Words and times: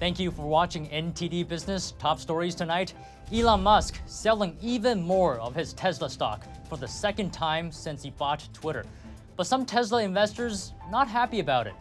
Thank 0.00 0.18
you 0.18 0.30
for 0.30 0.46
watching 0.46 0.88
NTD 0.88 1.46
Business. 1.46 1.92
Top 1.98 2.18
stories 2.18 2.54
tonight 2.54 2.94
Elon 3.30 3.62
Musk 3.62 4.00
selling 4.06 4.56
even 4.62 5.02
more 5.02 5.38
of 5.40 5.54
his 5.54 5.74
Tesla 5.74 6.08
stock 6.08 6.46
for 6.70 6.78
the 6.78 6.88
second 6.88 7.32
time 7.34 7.70
since 7.70 8.02
he 8.02 8.08
bought 8.08 8.48
Twitter. 8.54 8.86
But 9.36 9.46
some 9.46 9.66
Tesla 9.66 10.02
investors 10.02 10.72
not 10.90 11.06
happy 11.06 11.40
about 11.40 11.66
it. 11.66 11.74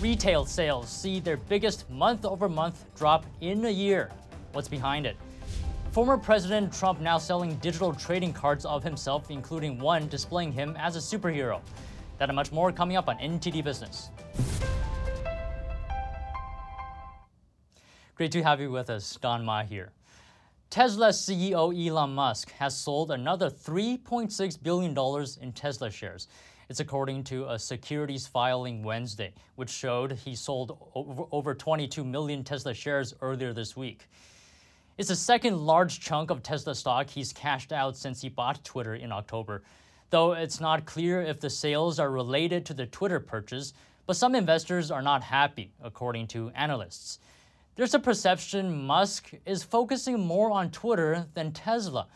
Retail 0.00 0.46
sales 0.46 0.88
see 0.88 1.20
their 1.20 1.36
biggest 1.36 1.88
month 1.88 2.24
over 2.24 2.48
month 2.48 2.84
drop 2.96 3.24
in 3.40 3.64
a 3.66 3.70
year. 3.70 4.10
What's 4.50 4.66
behind 4.66 5.06
it? 5.06 5.16
Former 5.92 6.18
President 6.18 6.72
Trump 6.72 7.00
now 7.00 7.18
selling 7.18 7.54
digital 7.58 7.94
trading 7.94 8.32
cards 8.32 8.64
of 8.64 8.82
himself, 8.82 9.30
including 9.30 9.78
one 9.78 10.08
displaying 10.08 10.50
him 10.50 10.76
as 10.76 10.96
a 10.96 10.98
superhero. 10.98 11.60
That 12.18 12.30
and 12.30 12.36
much 12.36 12.50
more 12.50 12.72
coming 12.72 12.96
up 12.96 13.08
on 13.08 13.16
NTD 13.18 13.62
Business. 13.62 14.10
Great 18.18 18.32
to 18.32 18.42
have 18.42 18.60
you 18.60 18.68
with 18.68 18.90
us, 18.90 19.16
Don 19.22 19.44
Ma 19.44 19.62
here. 19.62 19.92
Tesla 20.70 21.10
CEO 21.10 21.72
Elon 21.72 22.16
Musk 22.16 22.50
has 22.50 22.76
sold 22.76 23.12
another 23.12 23.48
$3.6 23.48 24.60
billion 24.60 25.24
in 25.40 25.52
Tesla 25.52 25.88
shares. 25.88 26.26
It's 26.68 26.80
according 26.80 27.22
to 27.24 27.48
a 27.48 27.56
securities 27.56 28.26
filing 28.26 28.82
Wednesday, 28.82 29.32
which 29.54 29.70
showed 29.70 30.10
he 30.10 30.34
sold 30.34 30.76
over 31.30 31.54
22 31.54 32.02
million 32.02 32.42
Tesla 32.42 32.74
shares 32.74 33.14
earlier 33.20 33.52
this 33.52 33.76
week. 33.76 34.08
It's 34.96 35.10
the 35.10 35.14
second 35.14 35.56
large 35.56 36.00
chunk 36.00 36.32
of 36.32 36.42
Tesla 36.42 36.74
stock 36.74 37.08
he's 37.08 37.32
cashed 37.32 37.72
out 37.72 37.96
since 37.96 38.20
he 38.20 38.28
bought 38.28 38.64
Twitter 38.64 38.96
in 38.96 39.12
October. 39.12 39.62
Though 40.10 40.32
it's 40.32 40.58
not 40.58 40.86
clear 40.86 41.22
if 41.22 41.38
the 41.38 41.50
sales 41.50 42.00
are 42.00 42.10
related 42.10 42.66
to 42.66 42.74
the 42.74 42.86
Twitter 42.86 43.20
purchase, 43.20 43.74
but 44.06 44.16
some 44.16 44.34
investors 44.34 44.90
are 44.90 45.02
not 45.02 45.22
happy, 45.22 45.70
according 45.80 46.26
to 46.28 46.50
analysts. 46.56 47.20
There's 47.78 47.94
a 47.94 48.00
perception 48.00 48.86
Musk 48.88 49.30
is 49.46 49.62
focusing 49.62 50.18
more 50.18 50.50
on 50.50 50.72
Twitter 50.72 51.26
than 51.34 51.52
Tesla. 51.52 52.08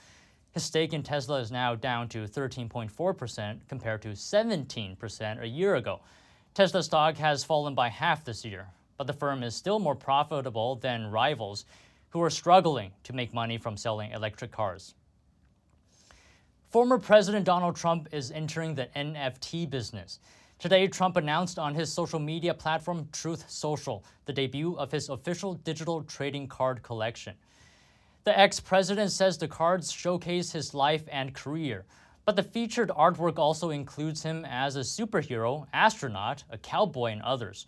His 0.50 0.64
stake 0.64 0.92
in 0.92 1.04
Tesla 1.04 1.38
is 1.38 1.52
now 1.52 1.77
down 1.77 2.08
to 2.08 2.24
13.4% 2.24 3.60
compared 3.69 4.02
to 4.02 4.08
17% 4.08 5.41
a 5.41 5.46
year 5.46 5.77
ago. 5.77 6.00
Tesla 6.54 6.82
stock 6.82 7.16
has 7.19 7.44
fallen 7.44 7.77
by 7.77 7.88
half 7.88 8.24
this 8.24 8.44
year, 8.44 8.66
but 8.96 9.06
the 9.06 9.12
firm 9.12 9.44
is 9.44 9.54
still 9.54 9.78
more 9.78 9.94
profitable 9.94 10.74
than 10.74 11.12
rivals 11.12 11.64
who 12.08 12.20
are 12.20 12.28
struggling 12.28 12.91
to 13.04 13.12
make 13.12 13.32
money 13.32 13.56
from 13.56 13.76
selling 13.76 14.10
electric 14.10 14.50
cars. 14.50 14.94
Former 16.70 16.98
President 16.98 17.44
Donald 17.44 17.76
Trump 17.76 18.08
is 18.10 18.32
entering 18.32 18.74
the 18.74 18.88
NFT 18.97 19.70
business. 19.70 20.19
Today, 20.62 20.86
Trump 20.86 21.16
announced 21.16 21.58
on 21.58 21.74
his 21.74 21.92
social 21.92 22.20
media 22.20 22.55
platform 22.55 23.08
Truth 23.10 23.50
Social 23.50 24.05
the 24.27 24.32
debut 24.32 24.77
of 24.77 24.92
his 24.92 25.08
official 25.08 25.54
digital 25.54 26.04
trading 26.04 26.46
card 26.46 26.84
collection. 26.84 27.34
The 28.22 28.38
ex 28.38 28.60
president 28.60 29.10
says 29.10 29.36
the 29.36 29.48
cards 29.48 29.91
showcase 29.91 30.52
his 30.52 30.72
life 30.72 31.02
and 31.10 31.34
career, 31.34 31.84
but 32.27 32.36
the 32.36 32.44
featured 32.44 32.91
artwork 32.91 33.41
also 33.41 33.70
includes 33.70 34.22
him 34.22 34.44
as 34.44 34.77
a 34.77 34.82
superhero, 34.82 35.66
astronaut, 35.72 36.44
a 36.48 36.58
cowboy, 36.58 37.10
and 37.10 37.22
others. 37.22 37.66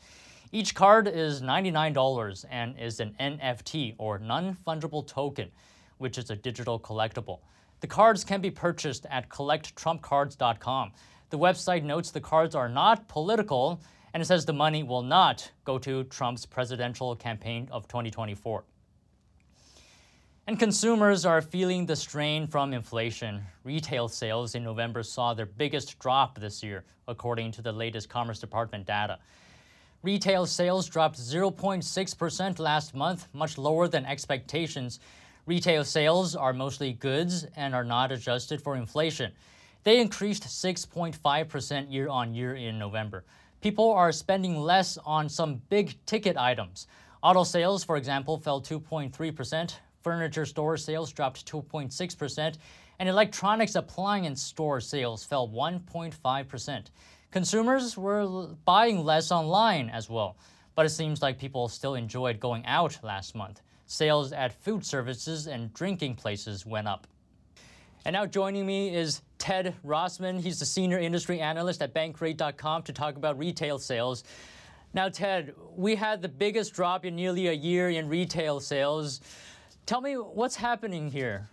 Each 0.53 0.73
card 0.73 1.09
is 1.09 1.43
$99 1.43 2.45
and 2.49 2.79
is 2.79 3.01
an 3.01 3.17
NFT 3.19 3.97
or 3.99 4.21
non 4.21 4.57
fungible 4.65 5.05
token, 5.05 5.51
which 5.99 6.17
is 6.17 6.31
a 6.31 6.37
digital 6.37 6.79
collectible. 6.79 7.41
The 7.81 7.89
cards 7.89 8.23
can 8.23 8.41
be 8.41 8.53
purchased 8.53 9.05
at 9.11 9.29
collecttrumpcards.com. 9.29 10.93
The 11.35 11.41
website 11.41 11.83
notes 11.83 12.13
the 12.13 12.21
cards 12.21 12.55
are 12.55 12.69
not 12.69 13.09
political, 13.09 13.81
and 14.13 14.23
it 14.23 14.27
says 14.27 14.45
the 14.45 14.53
money 14.53 14.85
will 14.85 15.03
not 15.03 15.51
go 15.65 15.81
to 15.81 16.05
Trump's 16.05 16.47
presidential 16.47 17.17
campaign 17.17 17.67
of 17.73 17.89
2024. 17.89 18.63
And 20.47 20.61
consumers 20.61 21.27
are 21.27 21.43
feeling 21.43 21.87
the 21.87 21.97
strain 21.97 22.47
from 22.47 22.73
inflation. 22.73 23.43
Retail 23.65 24.07
sales 24.07 24.55
in 24.55 24.63
November 24.63 25.03
saw 25.03 25.35
their 25.35 25.47
biggest 25.47 25.99
drop 25.99 26.39
this 26.39 26.63
year, 26.63 26.85
according 27.09 27.51
to 27.51 27.63
the 27.63 27.73
latest 27.73 28.09
Commerce 28.09 28.39
Department 28.39 28.87
data. 28.87 29.19
Retail 30.05 30.47
sales 30.47 30.89
dropped 30.89 31.19
0.6% 31.19 32.61
last 32.61 32.95
month, 32.95 33.27
much 33.33 33.59
lower 33.59 33.89
than 33.89 34.07
expectations. 34.07 35.01
Retail 35.47 35.83
sales 35.83 36.37
are 36.37 36.53
mostly 36.53 36.93
goods 36.93 37.45
and 37.57 37.75
are 37.75 37.83
not 37.83 38.13
adjusted 38.13 38.63
for 38.63 38.77
inflation. 38.77 39.33
They 39.85 40.01
increased 40.01 40.45
6.5% 40.45 41.93
year 41.93 42.09
on 42.09 42.35
year 42.35 42.55
in 42.55 42.79
November. 42.79 43.25
People 43.61 43.93
are 43.93 44.13
spending 44.13 44.59
less 44.59 44.99
on 45.05 45.29
some 45.29 45.61
big 45.69 45.97
ticket 46.07 46.37
items. 46.39 46.87
Auto 47.23 47.45
sales, 47.45 47.85
for 47.85 47.97
example, 47.97 48.39
fell 48.39 48.61
2.3%, 48.61 49.77
furniture 50.03 50.47
store 50.47 50.77
sales 50.79 51.13
dropped 51.13 51.47
2.6%, 51.51 52.57
and 52.99 53.09
electronics 53.09 53.75
appliance 53.75 54.43
store 54.43 54.81
sales 54.81 55.23
fell 55.25 55.49
1.5%. 55.49 56.87
Consumers 57.31 57.97
were 57.99 58.49
buying 58.65 59.05
less 59.05 59.31
online 59.31 59.91
as 59.91 60.09
well, 60.09 60.37
but 60.75 60.87
it 60.87 60.91
seems 60.91 61.21
like 61.21 61.39
people 61.39 61.69
still 61.69 61.95
enjoyed 61.95 62.41
going 62.41 62.65
out 62.65 62.99
last 63.03 63.35
month. 63.35 63.61
Sales 63.87 64.33
at 64.33 64.53
food 64.63 64.85
services 64.85 65.47
and 65.47 65.75
drinking 65.75 66.15
places 66.15 66.65
went 66.65 66.89
up. 66.89 67.07
And 68.05 68.15
now 68.15 68.27
joining 68.27 68.67
me 68.67 68.95
is 68.95 69.23
Ted 69.45 69.75
Rossman. 69.85 70.41
He's 70.41 70.59
the 70.59 70.65
senior 70.65 70.99
industry 70.99 71.39
analyst 71.39 71.83
at 71.83 71.93
Bankrate.com 71.93 72.83
to 72.85 72.95
talk 72.95 73.17
about 73.17 73.39
retail 73.39 73.79
sales. 73.79 74.25
Now, 74.95 75.11
Ted, 75.11 75.53
we 75.77 75.97
had 75.97 76.23
the 76.23 76.31
biggest 76.31 76.73
drop 76.73 77.05
in 77.05 77.15
nearly 77.15 77.49
a 77.49 77.53
year 77.53 77.91
in 77.91 78.09
retail 78.09 78.59
sales. 78.59 79.21
Tell 79.85 80.01
me 80.01 80.15
what's 80.15 80.57
happening 80.57 81.11
here. 81.11 81.47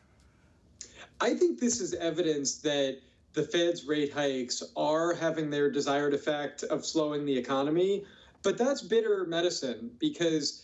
I 1.19 1.33
think 1.33 1.59
this 1.59 1.81
is 1.81 1.93
evidence 1.93 2.59
that 2.59 2.99
the 3.33 3.43
Fed's 3.43 3.83
rate 3.83 4.13
hikes 4.13 4.63
are 4.77 5.13
having 5.13 5.49
their 5.49 5.69
desired 5.69 6.13
effect 6.13 6.63
of 6.63 6.85
slowing 6.85 7.25
the 7.25 7.37
economy, 7.37 8.05
but 8.41 8.57
that's 8.57 8.81
bitter 8.81 9.25
medicine 9.25 9.91
because 9.99 10.63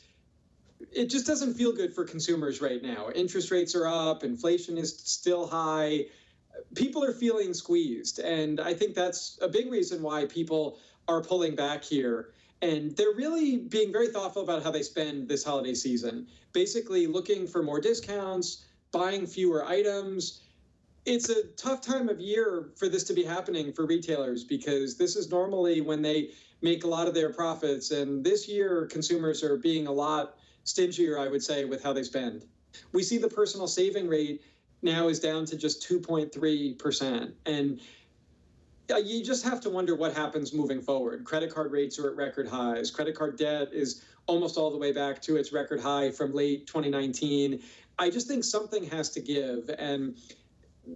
it 0.93 1.09
just 1.09 1.27
doesn't 1.27 1.55
feel 1.55 1.73
good 1.73 1.93
for 1.93 2.05
consumers 2.05 2.61
right 2.61 2.81
now. 2.81 3.09
Interest 3.13 3.51
rates 3.51 3.75
are 3.75 3.85
up, 3.85 4.23
inflation 4.23 4.77
is 4.77 4.97
still 4.97 5.45
high. 5.45 6.05
People 6.75 7.03
are 7.03 7.13
feeling 7.13 7.53
squeezed. 7.53 8.19
And 8.19 8.59
I 8.59 8.73
think 8.73 8.95
that's 8.95 9.39
a 9.41 9.47
big 9.47 9.71
reason 9.71 10.01
why 10.01 10.25
people 10.25 10.79
are 11.07 11.21
pulling 11.21 11.55
back 11.55 11.83
here. 11.83 12.33
And 12.61 12.95
they're 12.95 13.13
really 13.15 13.57
being 13.57 13.91
very 13.91 14.07
thoughtful 14.07 14.41
about 14.41 14.63
how 14.63 14.71
they 14.71 14.83
spend 14.83 15.27
this 15.27 15.43
holiday 15.43 15.75
season, 15.75 16.27
basically 16.53 17.05
looking 17.05 17.45
for 17.47 17.61
more 17.61 17.79
discounts, 17.79 18.65
buying 18.91 19.27
fewer 19.27 19.65
items. 19.65 20.41
It's 21.05 21.29
a 21.29 21.43
tough 21.55 21.81
time 21.81 22.09
of 22.09 22.19
year 22.19 22.71
for 22.75 22.89
this 22.89 23.03
to 23.05 23.13
be 23.13 23.23
happening 23.23 23.71
for 23.71 23.85
retailers 23.85 24.43
because 24.43 24.97
this 24.97 25.15
is 25.15 25.29
normally 25.29 25.81
when 25.81 26.01
they 26.01 26.31
make 26.61 26.83
a 26.83 26.87
lot 26.87 27.07
of 27.07 27.13
their 27.13 27.31
profits. 27.31 27.91
And 27.91 28.23
this 28.23 28.47
year, 28.47 28.87
consumers 28.87 29.43
are 29.43 29.57
being 29.57 29.87
a 29.87 29.91
lot 29.91 30.37
stingier, 30.63 31.19
I 31.19 31.27
would 31.27 31.43
say, 31.43 31.65
with 31.65 31.83
how 31.83 31.93
they 31.93 32.03
spend. 32.03 32.45
We 32.91 33.03
see 33.03 33.17
the 33.17 33.29
personal 33.29 33.67
saving 33.67 34.07
rate 34.07 34.41
now 34.81 35.07
is 35.07 35.19
down 35.19 35.45
to 35.45 35.57
just 35.57 35.87
2.3%. 35.87 37.31
And 37.45 37.79
uh, 38.91 38.97
you 38.97 39.23
just 39.23 39.43
have 39.43 39.59
to 39.61 39.69
wonder 39.69 39.95
what 39.95 40.13
happens 40.13 40.53
moving 40.53 40.81
forward. 40.81 41.25
Credit 41.25 41.53
card 41.53 41.71
rates 41.71 41.99
are 41.99 42.09
at 42.09 42.15
record 42.15 42.47
highs. 42.47 42.89
Credit 42.91 43.15
card 43.15 43.37
debt 43.37 43.69
is 43.73 44.03
almost 44.27 44.57
all 44.57 44.71
the 44.71 44.77
way 44.77 44.91
back 44.91 45.21
to 45.23 45.35
its 45.37 45.51
record 45.51 45.79
high 45.79 46.11
from 46.11 46.33
late 46.33 46.67
2019. 46.67 47.61
I 47.99 48.09
just 48.09 48.27
think 48.27 48.43
something 48.43 48.85
has 48.85 49.09
to 49.11 49.21
give. 49.21 49.69
And 49.77 50.17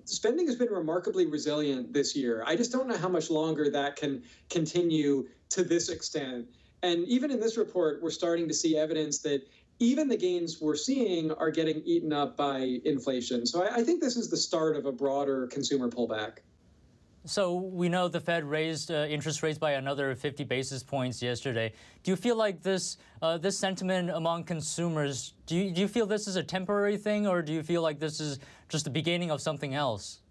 spending 0.05 0.47
has 0.47 0.55
been 0.55 0.69
remarkably 0.69 1.25
resilient 1.25 1.91
this 1.91 2.15
year. 2.15 2.43
I 2.45 2.55
just 2.55 2.71
don't 2.71 2.87
know 2.87 2.97
how 2.97 3.09
much 3.09 3.29
longer 3.29 3.69
that 3.71 3.95
can 3.95 4.23
continue 4.49 5.27
to 5.49 5.63
this 5.63 5.89
extent. 5.89 6.47
And 6.83 7.05
even 7.07 7.31
in 7.31 7.39
this 7.39 7.57
report, 7.57 8.01
we're 8.01 8.09
starting 8.09 8.47
to 8.47 8.53
see 8.53 8.77
evidence 8.77 9.19
that 9.19 9.47
even 9.81 10.07
the 10.07 10.17
gains 10.17 10.61
we're 10.61 10.75
seeing 10.75 11.31
are 11.31 11.49
getting 11.49 11.81
eaten 11.85 12.13
up 12.13 12.37
by 12.37 12.79
inflation. 12.85 13.45
So 13.47 13.63
I, 13.63 13.77
I 13.77 13.83
think 13.83 13.99
this 13.99 14.15
is 14.15 14.29
the 14.29 14.37
start 14.37 14.75
of 14.77 14.85
a 14.85 14.91
broader 14.91 15.47
consumer 15.47 15.89
pullback. 15.89 16.37
So 17.25 17.55
we 17.55 17.89
know 17.89 18.07
the 18.07 18.19
Fed 18.19 18.43
raised 18.43 18.91
uh, 18.91 19.05
interest 19.07 19.43
rates 19.43 19.57
by 19.57 19.71
another 19.71 20.15
50 20.15 20.43
basis 20.43 20.81
points 20.81 21.21
yesterday. 21.21 21.73
Do 22.03 22.11
you 22.11 22.15
feel 22.15 22.35
like 22.35 22.63
this 22.63 22.97
uh, 23.21 23.37
this 23.37 23.57
sentiment 23.59 24.09
among 24.09 24.43
consumers? 24.43 25.33
Do 25.45 25.55
you, 25.55 25.71
do 25.71 25.81
you 25.81 25.87
feel 25.87 26.07
this 26.07 26.27
is 26.27 26.35
a 26.35 26.43
temporary 26.43 26.97
thing, 26.97 27.27
or 27.27 27.43
do 27.43 27.53
you 27.53 27.61
feel 27.61 27.83
like 27.83 27.99
this 27.99 28.19
is 28.19 28.39
just 28.69 28.85
the 28.85 28.91
beginning 28.91 29.29
of 29.29 29.39
something 29.39 29.75
else? 29.75 30.21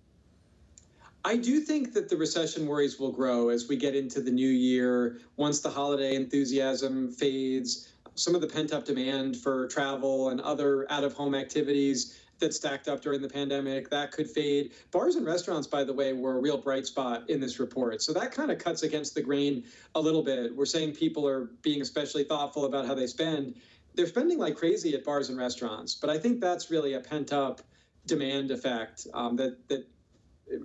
I 1.24 1.36
do 1.36 1.60
think 1.60 1.92
that 1.92 2.08
the 2.08 2.16
recession 2.16 2.66
worries 2.66 2.98
will 2.98 3.12
grow 3.12 3.50
as 3.50 3.68
we 3.68 3.76
get 3.76 3.94
into 3.94 4.20
the 4.20 4.30
new 4.30 4.48
year. 4.48 5.20
Once 5.36 5.60
the 5.60 5.70
holiday 5.70 6.16
enthusiasm 6.16 7.12
fades, 7.12 7.89
some 8.20 8.34
of 8.34 8.40
the 8.40 8.46
pent 8.46 8.72
up 8.72 8.84
demand 8.84 9.36
for 9.36 9.66
travel 9.68 10.30
and 10.30 10.40
other 10.40 10.90
out 10.90 11.04
of 11.04 11.12
home 11.12 11.34
activities 11.34 12.20
that 12.38 12.54
stacked 12.54 12.88
up 12.88 13.02
during 13.02 13.20
the 13.20 13.28
pandemic 13.28 13.90
that 13.90 14.12
could 14.12 14.28
fade 14.28 14.72
bars 14.90 15.16
and 15.16 15.26
restaurants 15.26 15.66
by 15.66 15.84
the 15.84 15.92
way 15.92 16.12
were 16.12 16.38
a 16.38 16.40
real 16.40 16.56
bright 16.56 16.86
spot 16.86 17.28
in 17.28 17.38
this 17.38 17.60
report 17.60 18.00
so 18.00 18.12
that 18.12 18.32
kind 18.32 18.50
of 18.50 18.58
cuts 18.58 18.82
against 18.82 19.14
the 19.14 19.20
grain 19.20 19.64
a 19.94 20.00
little 20.00 20.22
bit 20.22 20.54
we're 20.56 20.64
saying 20.64 20.92
people 20.92 21.26
are 21.28 21.50
being 21.62 21.82
especially 21.82 22.24
thoughtful 22.24 22.64
about 22.64 22.86
how 22.86 22.94
they 22.94 23.06
spend 23.06 23.54
they're 23.94 24.06
spending 24.06 24.38
like 24.38 24.56
crazy 24.56 24.94
at 24.94 25.04
bars 25.04 25.28
and 25.28 25.38
restaurants. 25.38 25.94
But 25.94 26.10
I 26.10 26.18
think 26.18 26.40
that's 26.40 26.70
really 26.70 26.94
a 26.94 27.00
pent 27.00 27.32
up 27.32 27.60
demand 28.06 28.50
effect 28.50 29.06
um, 29.14 29.36
that 29.36 29.68
that 29.68 29.86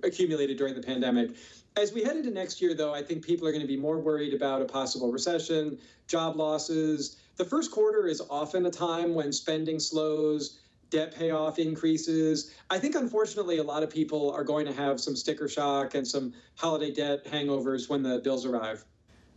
accumulated 0.03 0.57
during 0.57 0.73
the 0.73 0.81
pandemic. 0.81 1.31
As 1.75 1.91
we 1.91 2.03
head 2.03 2.15
into 2.15 2.31
next 2.31 2.61
year, 2.61 2.73
though, 2.73 2.93
I 2.93 3.03
think 3.03 3.23
people 3.23 3.47
are 3.47 3.51
going 3.51 3.61
to 3.61 3.67
be 3.67 3.77
more 3.77 3.99
worried 3.99 4.33
about 4.33 4.61
a 4.61 4.65
possible 4.65 5.11
recession, 5.11 5.77
job 6.07 6.37
losses. 6.37 7.17
The 7.37 7.45
first 7.45 7.71
quarter 7.71 8.07
is 8.07 8.21
often 8.29 8.65
a 8.65 8.71
time 8.71 9.13
when 9.13 9.33
spending 9.33 9.79
slows, 9.79 10.59
debt 10.89 11.13
payoff 11.13 11.59
increases. 11.59 12.53
I 12.69 12.79
think, 12.79 12.95
unfortunately, 12.95 13.57
a 13.57 13.63
lot 13.63 13.83
of 13.83 13.89
people 13.89 14.31
are 14.31 14.43
going 14.43 14.65
to 14.67 14.73
have 14.73 15.01
some 15.01 15.15
sticker 15.15 15.49
shock 15.49 15.95
and 15.95 16.07
some 16.07 16.33
holiday 16.55 16.91
debt 16.91 17.25
hangovers 17.25 17.89
when 17.89 18.03
the 18.03 18.19
bills 18.19 18.45
arrive. 18.45 18.85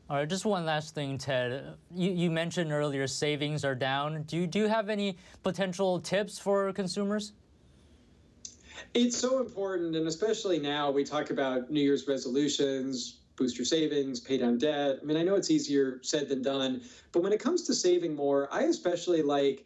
All 0.09 0.17
right, 0.17 0.29
just 0.29 0.47
one 0.47 0.65
last 0.65 0.95
thing, 0.95 1.19
Ted. 1.19 1.75
You, 1.95 2.13
you 2.13 2.31
mentioned 2.31 2.73
earlier 2.73 3.07
savings 3.07 3.65
are 3.65 3.75
down. 3.75 4.23
Do 4.23 4.39
you, 4.39 4.47
do 4.47 4.61
you 4.61 4.69
have 4.69 4.89
any 4.89 5.19
potential 5.43 6.01
tips 6.01 6.39
for 6.39 6.73
consumers? 6.73 7.33
It's 8.95 9.19
so 9.19 9.41
important, 9.41 9.97
and 9.97 10.07
especially 10.07 10.61
now 10.61 10.91
we 10.91 11.03
talk 11.03 11.31
about 11.31 11.71
New 11.71 11.81
Year's 11.81 12.07
resolutions, 12.07 13.19
boost 13.39 13.57
your 13.57 13.65
savings, 13.65 14.21
pay 14.21 14.37
down 14.37 14.59
debt. 14.59 14.99
I 15.01 15.05
mean, 15.05 15.17
I 15.17 15.23
know 15.23 15.37
it's 15.37 15.51
easier 15.51 16.01
said 16.03 16.29
than 16.29 16.43
done, 16.43 16.83
but 17.13 17.23
when 17.23 17.33
it 17.33 17.41
comes 17.41 17.63
to 17.63 17.75
saving 17.75 18.15
more, 18.15 18.49
I 18.53 18.65
especially 18.65 19.23
like 19.23 19.65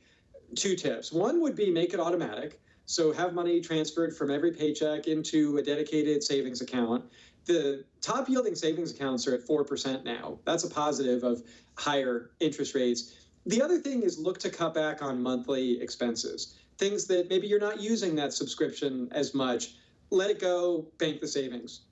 two 0.54 0.76
tips. 0.76 1.10
One 1.10 1.40
would 1.40 1.56
be 1.56 1.70
make 1.70 1.94
it 1.94 2.00
automatic. 2.00 2.60
So 2.84 3.12
have 3.12 3.32
money 3.32 3.60
transferred 3.60 4.14
from 4.16 4.30
every 4.30 4.52
paycheck 4.52 5.06
into 5.06 5.56
a 5.56 5.62
dedicated 5.62 6.22
savings 6.22 6.60
account. 6.60 7.04
The 7.46 7.84
top 8.00 8.28
yielding 8.28 8.54
savings 8.54 8.92
accounts 8.92 9.26
are 9.26 9.34
at 9.34 9.46
4% 9.46 10.04
now. 10.04 10.38
That's 10.44 10.64
a 10.64 10.68
positive 10.68 11.24
of 11.24 11.42
higher 11.76 12.30
interest 12.40 12.74
rates. 12.74 13.14
The 13.46 13.62
other 13.62 13.78
thing 13.78 14.02
is 14.02 14.18
look 14.18 14.38
to 14.40 14.50
cut 14.50 14.74
back 14.74 15.02
on 15.02 15.22
monthly 15.22 15.80
expenses. 15.80 16.54
Things 16.78 17.06
that 17.06 17.28
maybe 17.28 17.46
you're 17.46 17.60
not 17.60 17.80
using 17.80 18.14
that 18.16 18.32
subscription 18.32 19.08
as 19.12 19.34
much. 19.34 19.74
Let 20.10 20.30
it 20.30 20.38
go, 20.38 20.86
bank 20.98 21.20
the 21.20 21.28
savings. 21.28 21.82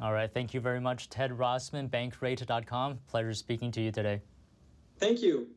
All 0.00 0.12
right. 0.12 0.30
Thank 0.32 0.52
you 0.52 0.60
very 0.60 0.80
much, 0.80 1.08
Ted 1.08 1.30
Rossman, 1.30 1.88
bankrate.com. 1.88 2.98
Pleasure 3.08 3.32
speaking 3.32 3.70
to 3.72 3.80
you 3.80 3.90
today. 3.90 4.20
Thank 4.98 5.22
you. 5.22 5.48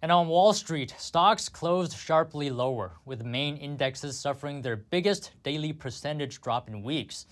And 0.00 0.10
on 0.10 0.28
Wall 0.28 0.52
Street, 0.52 0.94
stocks 0.98 1.48
closed 1.48 1.96
sharply 1.96 2.50
lower, 2.50 2.92
with 3.04 3.24
main 3.24 3.56
indexes 3.56 4.18
suffering 4.18 4.60
their 4.60 4.76
biggest 4.76 5.30
daily 5.42 5.72
percentage 5.72 6.40
drop 6.40 6.68
in 6.68 6.82
weeks. 6.82 7.26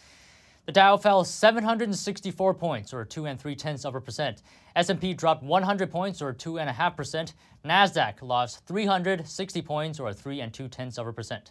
The 0.66 0.72
Dow 0.72 0.96
fell 0.98 1.24
764 1.24 2.54
points, 2.54 2.94
or 2.94 3.04
two 3.04 3.26
and 3.26 3.40
three 3.40 3.56
tenths 3.56 3.84
of 3.84 3.94
a 3.94 4.00
percent. 4.00 4.42
S&P 4.76 5.14
dropped 5.14 5.42
100 5.42 5.90
points, 5.90 6.22
or 6.22 6.32
two 6.32 6.58
and 6.58 6.70
a 6.70 6.72
half 6.72 6.96
percent. 6.96 7.32
Nasdaq 7.64 8.22
lost 8.22 8.64
360 8.66 9.62
points, 9.62 9.98
or 9.98 10.12
three 10.12 10.40
and 10.40 10.52
two 10.52 10.68
tenths 10.68 10.98
of 10.98 11.06
a 11.08 11.12
percent. 11.12 11.50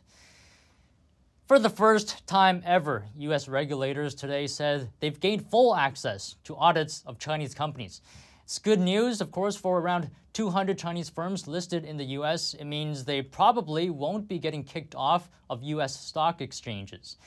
For 1.49 1.57
the 1.57 1.67
first 1.67 2.27
time 2.27 2.61
ever, 2.63 3.07
U.S. 3.17 3.47
regulators 3.47 4.13
today 4.13 4.45
said 4.45 4.87
they've 4.99 5.19
gained 5.19 5.49
full 5.49 5.75
access 5.75 6.35
to 6.43 6.55
audits 6.55 7.01
of 7.07 7.17
Chinese 7.17 7.55
companies. 7.55 8.01
It's 8.43 8.59
good 8.59 8.79
news, 8.79 9.19
of 9.19 9.31
course, 9.31 9.55
for 9.55 9.79
around 9.79 10.11
200 10.33 10.77
Chinese 10.77 11.09
firms 11.09 11.47
listed 11.47 11.85
in 11.85 11.97
the 11.97 12.05
US. 12.19 12.53
It 12.53 12.65
means 12.65 13.03
they 13.03 13.23
probably 13.23 13.89
won't 13.89 14.27
be 14.27 14.37
getting 14.37 14.63
kicked 14.63 14.93
off 14.93 15.31
of 15.49 15.63
US 15.63 15.99
stock 15.99 16.39
exchanges. 16.39 17.17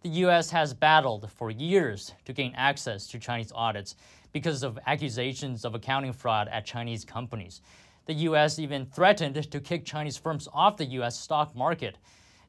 The 0.00 0.24
US 0.24 0.48
has 0.48 0.72
battled 0.72 1.30
for 1.30 1.50
years 1.50 2.14
to 2.24 2.32
gain 2.32 2.54
access 2.56 3.06
to 3.08 3.18
Chinese 3.18 3.52
audits 3.54 3.94
because 4.32 4.62
of 4.62 4.78
accusations 4.86 5.66
of 5.66 5.74
accounting 5.74 6.14
fraud 6.14 6.48
at 6.48 6.64
Chinese 6.64 7.04
companies. 7.04 7.60
The 8.06 8.14
US 8.30 8.58
even 8.58 8.86
threatened 8.86 9.50
to 9.50 9.60
kick 9.60 9.84
Chinese 9.84 10.16
firms 10.16 10.48
off 10.50 10.78
the 10.78 10.86
US 10.86 11.20
stock 11.20 11.54
market. 11.54 11.98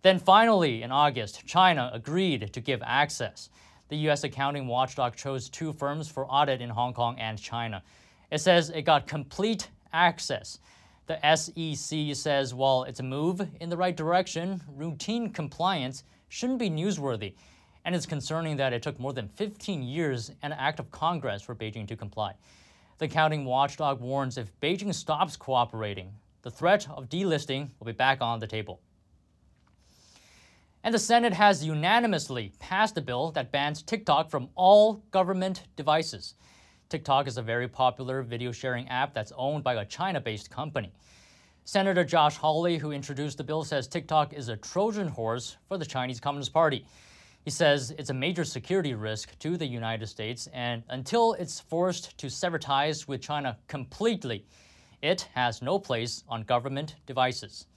Then 0.08 0.20
finally, 0.20 0.84
in 0.84 0.92
August, 0.94 1.46
China 1.46 1.92
agreed 1.92 2.54
to 2.54 2.62
give 2.62 2.82
access. 2.82 3.50
The 3.90 3.98
US 4.08 4.24
accounting 4.24 4.66
watchdog 4.66 5.18
chose 5.18 5.50
two 5.50 5.74
firms 5.74 6.08
for 6.08 6.26
audit 6.28 6.62
in 6.62 6.70
Hong 6.70 6.94
Kong 6.94 7.20
and 7.20 7.38
China. 7.38 7.84
It 8.32 8.38
says 8.38 8.70
it 8.70 8.84
got 8.84 9.06
complete 9.06 9.68
access. 9.92 10.60
The 11.08 11.20
SEC 11.36 12.16
says 12.16 12.54
while 12.54 12.84
it's 12.84 13.02
a 13.02 13.04
move 13.04 13.46
in 13.60 13.68
the 13.68 13.76
right 13.76 13.98
direction, 13.98 14.62
routine 14.78 15.30
compliance 15.30 16.06
shouldn't 16.30 16.60
be 16.60 16.70
newsworthy. 16.70 17.34
And 17.84 17.94
it's 17.94 18.06
concerning 18.06 18.56
that 18.56 18.72
it 18.72 18.82
took 18.82 19.02
more 19.02 19.12
than 19.12 19.28
15 19.28 19.84
years 19.84 20.32
and 20.42 20.54
an 20.54 20.60
act 20.60 20.80
of 20.80 20.90
Congress 20.90 21.42
for 21.42 21.54
Beijing 21.54 21.86
to 21.86 21.98
comply. 21.98 22.34
The 23.00 23.08
accounting 23.08 23.44
watchdog 23.44 24.00
warns 24.00 24.38
if 24.38 24.58
Beijing 24.62 24.94
stops 24.94 25.36
cooperating, 25.36 26.14
the 26.44 26.52
threat 26.52 26.88
of 26.92 27.10
delisting 27.10 27.72
will 27.78 27.88
be 27.88 27.92
back 27.92 28.22
on 28.22 28.40
the 28.40 28.48
table. 28.48 28.80
And 30.84 30.94
the 30.94 31.00
Senate 31.00 31.34
has 31.34 31.66
unanimously 31.66 32.54
passed 32.60 32.98
a 32.98 33.02
bill 33.02 33.32
that 33.32 33.52
bans 33.52 33.82
TikTok 33.82 34.30
from 34.30 34.50
all 34.56 35.04
government 35.12 35.64
devices. 35.76 36.36
TikTok 36.90 37.28
is 37.28 37.38
a 37.38 37.42
very 37.42 37.68
popular 37.68 38.22
video 38.22 38.52
sharing 38.52 38.88
app 38.88 39.14
that's 39.14 39.34
owned 39.36 39.64
by 39.64 39.74
a 39.74 39.86
China 39.86 40.22
based 40.22 40.50
company. 40.50 40.94
Senator 41.66 42.06
Josh 42.06 42.38
Hawley, 42.38 42.78
who 42.78 42.94
introduced 42.94 43.38
the 43.38 43.44
bill, 43.44 43.66
says 43.66 43.90
TikTok 43.90 44.32
is 44.34 44.48
a 44.48 44.56
Trojan 44.56 45.10
horse 45.10 45.58
for 45.68 45.78
the 45.78 45.86
Chinese 45.86 46.22
Communist 46.22 46.54
Party. 46.54 46.86
He 47.44 47.52
says 47.52 47.92
it's 47.98 48.10
a 48.10 48.14
major 48.14 48.46
security 48.46 48.94
risk 48.94 49.38
to 49.40 49.58
the 49.58 49.66
United 49.66 50.08
States, 50.08 50.48
and 50.54 50.84
until 50.90 51.34
it's 51.34 51.60
forced 51.60 52.18
to 52.20 52.30
sever 52.30 52.58
ties 52.58 53.08
with 53.08 53.22
China 53.22 53.58
completely, 53.68 54.46
it 55.02 55.28
has 55.34 55.62
no 55.62 55.78
place 55.78 56.24
on 56.30 56.44
government 56.44 56.96
devices. 57.06 57.68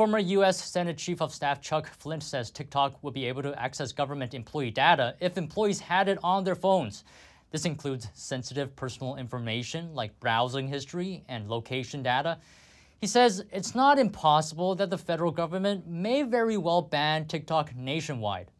Former 0.00 0.18
U.S. 0.18 0.64
Senate 0.64 0.96
Chief 0.96 1.20
of 1.20 1.30
Staff 1.30 1.60
Chuck 1.60 1.86
Flint 1.98 2.22
says 2.22 2.50
TikTok 2.50 3.04
will 3.04 3.10
be 3.10 3.26
able 3.26 3.42
to 3.42 3.60
access 3.60 3.92
government 3.92 4.32
employee 4.32 4.70
data 4.70 5.14
if 5.20 5.36
employees 5.36 5.78
had 5.78 6.08
it 6.08 6.18
on 6.24 6.42
their 6.42 6.54
phones. 6.54 7.04
This 7.50 7.66
includes 7.66 8.08
sensitive 8.14 8.74
personal 8.74 9.16
information 9.16 9.94
like 9.94 10.18
browsing 10.18 10.68
history 10.68 11.22
and 11.28 11.50
location 11.50 12.02
data. 12.02 12.38
He 12.98 13.06
says 13.06 13.44
it's 13.52 13.74
not 13.74 13.98
impossible 13.98 14.74
that 14.76 14.88
the 14.88 14.96
federal 14.96 15.32
government 15.32 15.86
may 15.86 16.22
very 16.22 16.56
well 16.56 16.80
ban 16.80 17.26
TikTok 17.26 17.76
nationwide. 17.76 18.50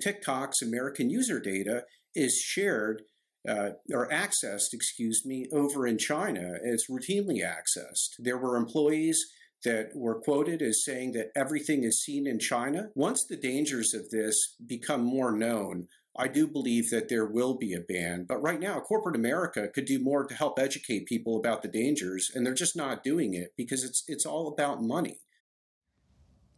TikTok's 0.00 0.62
American 0.62 1.10
user 1.10 1.40
data 1.40 1.82
is 2.14 2.38
shared 2.38 3.02
uh, 3.48 3.70
or 3.92 4.08
accessed, 4.08 4.72
excuse 4.72 5.26
me, 5.26 5.46
over 5.52 5.84
in 5.84 5.98
China. 5.98 6.52
It's 6.62 6.88
routinely 6.88 7.40
accessed. 7.44 8.10
There 8.20 8.38
were 8.38 8.56
employees 8.56 9.20
that 9.64 9.90
were 9.94 10.20
quoted 10.20 10.62
as 10.62 10.84
saying 10.84 11.12
that 11.12 11.30
everything 11.36 11.84
is 11.84 12.02
seen 12.02 12.26
in 12.26 12.38
China. 12.38 12.88
Once 12.94 13.24
the 13.24 13.36
dangers 13.36 13.94
of 13.94 14.10
this 14.10 14.56
become 14.66 15.02
more 15.02 15.32
known, 15.32 15.88
I 16.16 16.28
do 16.28 16.46
believe 16.46 16.90
that 16.90 17.08
there 17.08 17.24
will 17.24 17.54
be 17.54 17.72
a 17.72 17.80
ban, 17.80 18.26
but 18.28 18.42
right 18.42 18.60
now, 18.60 18.80
corporate 18.80 19.16
America 19.16 19.68
could 19.68 19.86
do 19.86 19.98
more 19.98 20.26
to 20.26 20.34
help 20.34 20.58
educate 20.58 21.06
people 21.06 21.38
about 21.38 21.62
the 21.62 21.68
dangers, 21.68 22.30
and 22.34 22.44
they're 22.44 22.52
just 22.52 22.76
not 22.76 23.02
doing 23.02 23.32
it 23.32 23.54
because 23.56 23.82
it's 23.82 24.04
it's 24.06 24.26
all 24.26 24.48
about 24.48 24.82
money. 24.82 25.20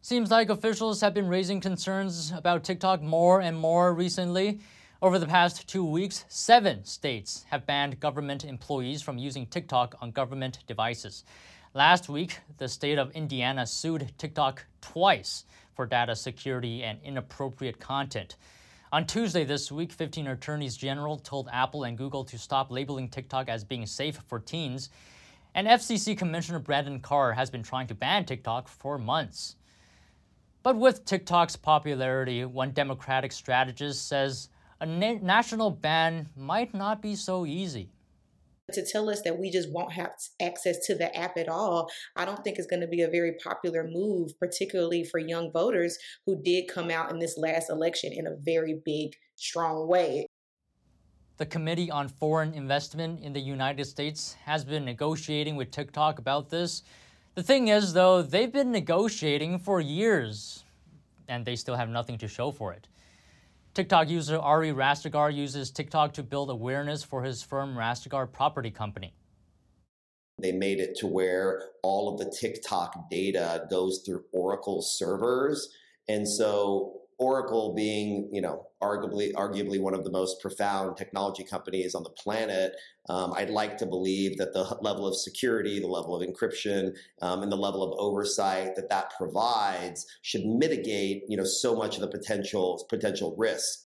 Seems 0.01 0.29
like 0.29 0.49
officials 0.49 1.01
have 1.01 1.13
been 1.13 1.29
raising 1.29 1.61
concerns 1.61 2.33
about 2.35 2.65
TikTok 2.65 3.01
more 3.01 3.39
and 3.39 3.57
more 3.57 3.93
recently. 3.93 4.59
Over 5.01 5.19
the 5.19 5.25
past 5.25 5.67
two 5.67 5.85
weeks, 5.85 6.25
seven 6.27 6.83
states 6.83 7.45
have 7.49 7.65
banned 7.65 7.99
government 7.99 8.43
employees 8.43 9.01
from 9.01 9.17
using 9.17 9.45
TikTok 9.45 9.95
on 10.01 10.11
government 10.11 10.59
devices. 10.67 11.23
Last 11.75 12.07
week, 12.07 12.39
the 12.57 12.69
state 12.69 12.97
of 12.97 13.11
Indiana 13.11 13.67
sued 13.67 14.13
TikTok 14.17 14.65
twice 14.79 15.43
for 15.73 15.85
data 15.85 16.15
security 16.15 16.83
and 16.83 16.99
inappropriate 17.03 17.81
content. 17.81 18.37
On 18.93 19.05
Tuesday 19.05 19.43
this 19.43 19.73
week, 19.73 19.91
15 19.91 20.27
attorneys 20.27 20.77
general 20.77 21.17
told 21.17 21.49
Apple 21.51 21.83
and 21.83 21.97
Google 21.97 22.23
to 22.23 22.37
stop 22.37 22.71
labeling 22.71 23.09
TikTok 23.09 23.49
as 23.49 23.65
being 23.65 23.85
safe 23.85 24.21
for 24.25 24.39
teens. 24.39 24.89
And 25.53 25.67
FCC 25.67 26.17
Commissioner 26.17 26.59
Brendan 26.59 27.01
Carr 27.01 27.33
has 27.33 27.49
been 27.49 27.61
trying 27.61 27.87
to 27.87 27.93
ban 27.93 28.23
TikTok 28.23 28.69
for 28.69 28.97
months. 28.97 29.57
But 30.63 30.77
with 30.77 31.03
TikTok's 31.03 31.57
popularity, 31.57 32.45
one 32.45 32.71
Democratic 32.71 33.33
strategist 33.33 34.07
says 34.07 34.47
a 34.79 34.85
na- 34.85 35.19
national 35.21 35.71
ban 35.71 36.29
might 36.37 36.73
not 36.73 37.01
be 37.01 37.17
so 37.17 37.45
easy 37.45 37.89
to 38.73 38.85
tell 38.85 39.09
us 39.09 39.21
that 39.21 39.37
we 39.37 39.51
just 39.51 39.71
won't 39.71 39.91
have 39.93 40.11
access 40.41 40.85
to 40.87 40.95
the 40.95 41.15
app 41.15 41.37
at 41.37 41.47
all, 41.47 41.89
I 42.15 42.25
don't 42.25 42.43
think 42.43 42.57
is 42.57 42.67
going 42.67 42.81
to 42.81 42.87
be 42.87 43.01
a 43.01 43.09
very 43.09 43.33
popular 43.43 43.87
move, 43.87 44.37
particularly 44.39 45.03
for 45.03 45.19
young 45.19 45.51
voters 45.51 45.97
who 46.25 46.41
did 46.41 46.67
come 46.67 46.89
out 46.89 47.11
in 47.11 47.19
this 47.19 47.37
last 47.37 47.69
election 47.69 48.11
in 48.13 48.27
a 48.27 48.35
very 48.35 48.81
big, 48.83 49.15
strong 49.35 49.87
way. 49.87 50.27
The 51.37 51.45
Committee 51.45 51.91
on 51.91 52.07
Foreign 52.07 52.53
Investment 52.53 53.21
in 53.21 53.33
the 53.33 53.41
United 53.41 53.85
States 53.85 54.35
has 54.45 54.63
been 54.63 54.85
negotiating 54.85 55.55
with 55.55 55.69
TikTok 55.69 56.17
about 56.17 56.49
this. 56.49 56.83
The 57.35 57.43
thing 57.43 57.67
is, 57.67 57.93
though, 57.93 58.21
they've 58.21 58.51
been 58.51 58.71
negotiating 58.71 59.59
for 59.59 59.81
years 59.81 60.63
and 61.27 61.45
they 61.45 61.55
still 61.55 61.75
have 61.75 61.89
nothing 61.89 62.17
to 62.19 62.27
show 62.27 62.51
for 62.51 62.71
it. 62.71 62.87
TikTok 63.75 64.09
user 64.09 64.39
Ari 64.39 64.71
Rastegar 64.71 65.35
uses 65.35 65.69
TikTok 65.69 66.13
to 66.13 66.23
build 66.23 66.49
awareness 66.49 67.03
for 67.03 67.21
his 67.21 67.43
firm 67.43 67.75
Rastegar 67.75 68.31
Property 68.31 68.71
Company. 68.71 69.13
They 70.41 70.53
made 70.53 70.79
it 70.79 70.95
to 70.99 71.07
where 71.07 71.61
all 71.83 72.07
of 72.07 72.17
the 72.17 72.33
TikTok 72.39 73.09
data 73.09 73.67
goes 73.69 74.01
through 74.05 74.23
Oracle 74.31 74.81
servers. 74.81 75.69
And 76.07 76.25
so 76.25 77.01
Oracle 77.17 77.73
being, 77.73 78.29
you 78.31 78.41
know, 78.41 78.67
arguably 78.81 79.33
arguably 79.33 79.79
one 79.79 79.93
of 79.93 80.03
the 80.03 80.11
most 80.11 80.41
profound 80.41 80.97
technology 80.97 81.43
companies 81.43 81.95
on 81.95 82.03
the 82.03 82.09
planet, 82.09 82.73
um, 83.07 83.33
I'd 83.33 83.49
like 83.49 83.77
to 83.77 83.85
believe 83.85 84.37
that 84.37 84.53
the 84.53 84.63
level 84.81 85.07
of 85.07 85.15
security, 85.15 85.79
the 85.79 85.87
level 85.87 86.15
of 86.15 86.27
encryption, 86.27 86.93
um, 87.21 87.41
and 87.41 87.51
the 87.51 87.57
level 87.57 87.83
of 87.83 87.97
oversight 87.99 88.75
that 88.75 88.89
that 88.89 89.13
provides 89.17 90.05
should 90.23 90.45
mitigate, 90.45 91.23
you 91.29 91.37
know, 91.37 91.45
so 91.45 91.75
much 91.75 91.95
of 91.95 92.01
the 92.01 92.07
potential 92.07 92.85
potential 92.89 93.33
risk. 93.37 93.85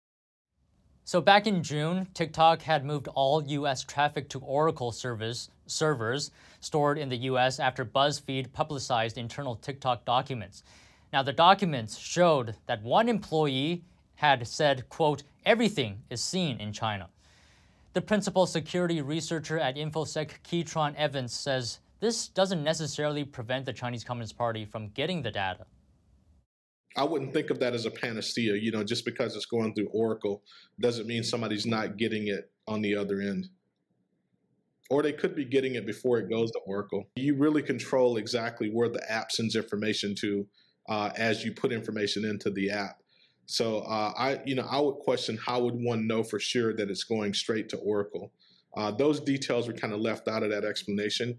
So 1.04 1.20
back 1.20 1.46
in 1.46 1.62
June, 1.62 2.06
TikTok 2.14 2.62
had 2.62 2.84
moved 2.84 3.08
all 3.08 3.42
U.S. 3.42 3.82
traffic 3.82 4.28
to 4.30 4.38
Oracle 4.38 4.92
service, 4.92 5.50
servers 5.66 6.30
stored 6.60 6.96
in 6.96 7.08
the 7.08 7.16
U.S. 7.16 7.58
after 7.58 7.84
BuzzFeed 7.84 8.52
publicized 8.52 9.18
internal 9.18 9.56
TikTok 9.56 10.04
documents. 10.04 10.62
Now, 11.12 11.22
the 11.22 11.32
documents 11.32 11.98
showed 11.98 12.56
that 12.66 12.82
one 12.82 13.08
employee 13.08 13.84
had 14.14 14.46
said, 14.46 14.88
quote, 14.88 15.24
everything 15.44 16.02
is 16.08 16.22
seen 16.22 16.58
in 16.58 16.72
China. 16.72 17.08
The 17.92 18.00
principal 18.00 18.46
security 18.46 19.02
researcher 19.02 19.58
at 19.58 19.76
InfoSec, 19.76 20.30
Keatron 20.42 20.94
Evans, 20.96 21.34
says 21.34 21.80
this 22.00 22.28
doesn't 22.28 22.64
necessarily 22.64 23.24
prevent 23.24 23.66
the 23.66 23.72
Chinese 23.72 24.04
Communist 24.04 24.38
Party 24.38 24.64
from 24.64 24.88
getting 24.88 25.20
the 25.20 25.30
data. 25.30 25.66
I 26.96 27.04
wouldn't 27.04 27.32
think 27.32 27.50
of 27.50 27.58
that 27.60 27.74
as 27.74 27.84
a 27.84 27.90
panacea. 27.90 28.54
You 28.54 28.70
know, 28.70 28.82
just 28.82 29.04
because 29.04 29.36
it's 29.36 29.46
going 29.46 29.74
through 29.74 29.88
Oracle 29.88 30.42
doesn't 30.80 31.06
mean 31.06 31.22
somebody's 31.22 31.66
not 31.66 31.98
getting 31.98 32.28
it 32.28 32.50
on 32.66 32.80
the 32.80 32.96
other 32.96 33.20
end. 33.20 33.48
Or 34.90 35.02
they 35.02 35.12
could 35.12 35.34
be 35.34 35.44
getting 35.44 35.74
it 35.74 35.86
before 35.86 36.18
it 36.18 36.30
goes 36.30 36.50
to 36.52 36.58
Oracle. 36.66 37.06
You 37.16 37.34
really 37.34 37.62
control 37.62 38.16
exactly 38.16 38.70
where 38.70 38.88
the 38.88 39.10
app 39.10 39.32
sends 39.32 39.56
information 39.56 40.14
to 40.16 40.46
uh, 40.88 41.10
as 41.16 41.44
you 41.44 41.52
put 41.52 41.72
information 41.72 42.24
into 42.24 42.50
the 42.50 42.70
app. 42.70 42.98
So 43.46 43.80
uh, 43.80 44.12
I, 44.16 44.40
you 44.44 44.54
know, 44.54 44.66
I 44.70 44.80
would 44.80 44.96
question 44.96 45.36
how 45.36 45.60
would 45.60 45.74
one 45.74 46.06
know 46.06 46.22
for 46.22 46.38
sure 46.38 46.74
that 46.74 46.90
it's 46.90 47.04
going 47.04 47.34
straight 47.34 47.68
to 47.70 47.76
Oracle. 47.78 48.32
Uh, 48.76 48.90
those 48.90 49.20
details 49.20 49.66
were 49.66 49.74
kind 49.74 49.92
of 49.92 50.00
left 50.00 50.28
out 50.28 50.42
of 50.42 50.50
that 50.50 50.64
explanation. 50.64 51.38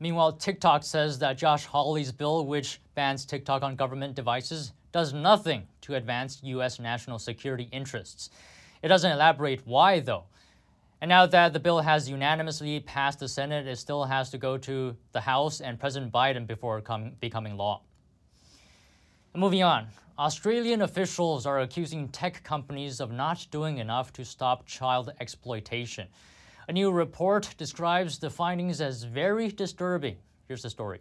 Meanwhile, 0.00 0.32
TikTok 0.32 0.82
says 0.82 1.18
that 1.20 1.38
Josh 1.38 1.66
Hawley's 1.66 2.10
bill, 2.10 2.46
which 2.46 2.80
bans 2.94 3.24
TikTok 3.24 3.62
on 3.62 3.76
government 3.76 4.14
devices, 4.14 4.72
does 4.90 5.12
nothing 5.12 5.68
to 5.82 5.94
advance 5.94 6.40
U.S. 6.42 6.80
national 6.80 7.18
security 7.18 7.68
interests. 7.70 8.30
It 8.82 8.88
doesn't 8.88 9.12
elaborate 9.12 9.62
why, 9.64 10.00
though. 10.00 10.24
And 11.00 11.08
now 11.08 11.26
that 11.26 11.52
the 11.52 11.60
bill 11.60 11.80
has 11.80 12.08
unanimously 12.08 12.80
passed 12.80 13.20
the 13.20 13.28
Senate, 13.28 13.66
it 13.66 13.76
still 13.76 14.04
has 14.04 14.30
to 14.30 14.38
go 14.38 14.56
to 14.58 14.96
the 15.12 15.20
House 15.20 15.60
and 15.60 15.78
President 15.78 16.12
Biden 16.12 16.46
before 16.46 16.82
becoming 17.20 17.56
law. 17.56 17.82
Moving 19.34 19.62
on, 19.62 19.86
Australian 20.18 20.82
officials 20.82 21.46
are 21.46 21.60
accusing 21.60 22.08
tech 22.08 22.44
companies 22.44 23.00
of 23.00 23.10
not 23.10 23.46
doing 23.50 23.78
enough 23.78 24.12
to 24.12 24.26
stop 24.26 24.66
child 24.66 25.10
exploitation. 25.20 26.06
A 26.68 26.72
new 26.72 26.90
report 26.90 27.54
describes 27.56 28.18
the 28.18 28.28
findings 28.28 28.82
as 28.82 29.04
very 29.04 29.48
disturbing. 29.48 30.16
Here's 30.48 30.60
the 30.60 30.68
story. 30.68 31.00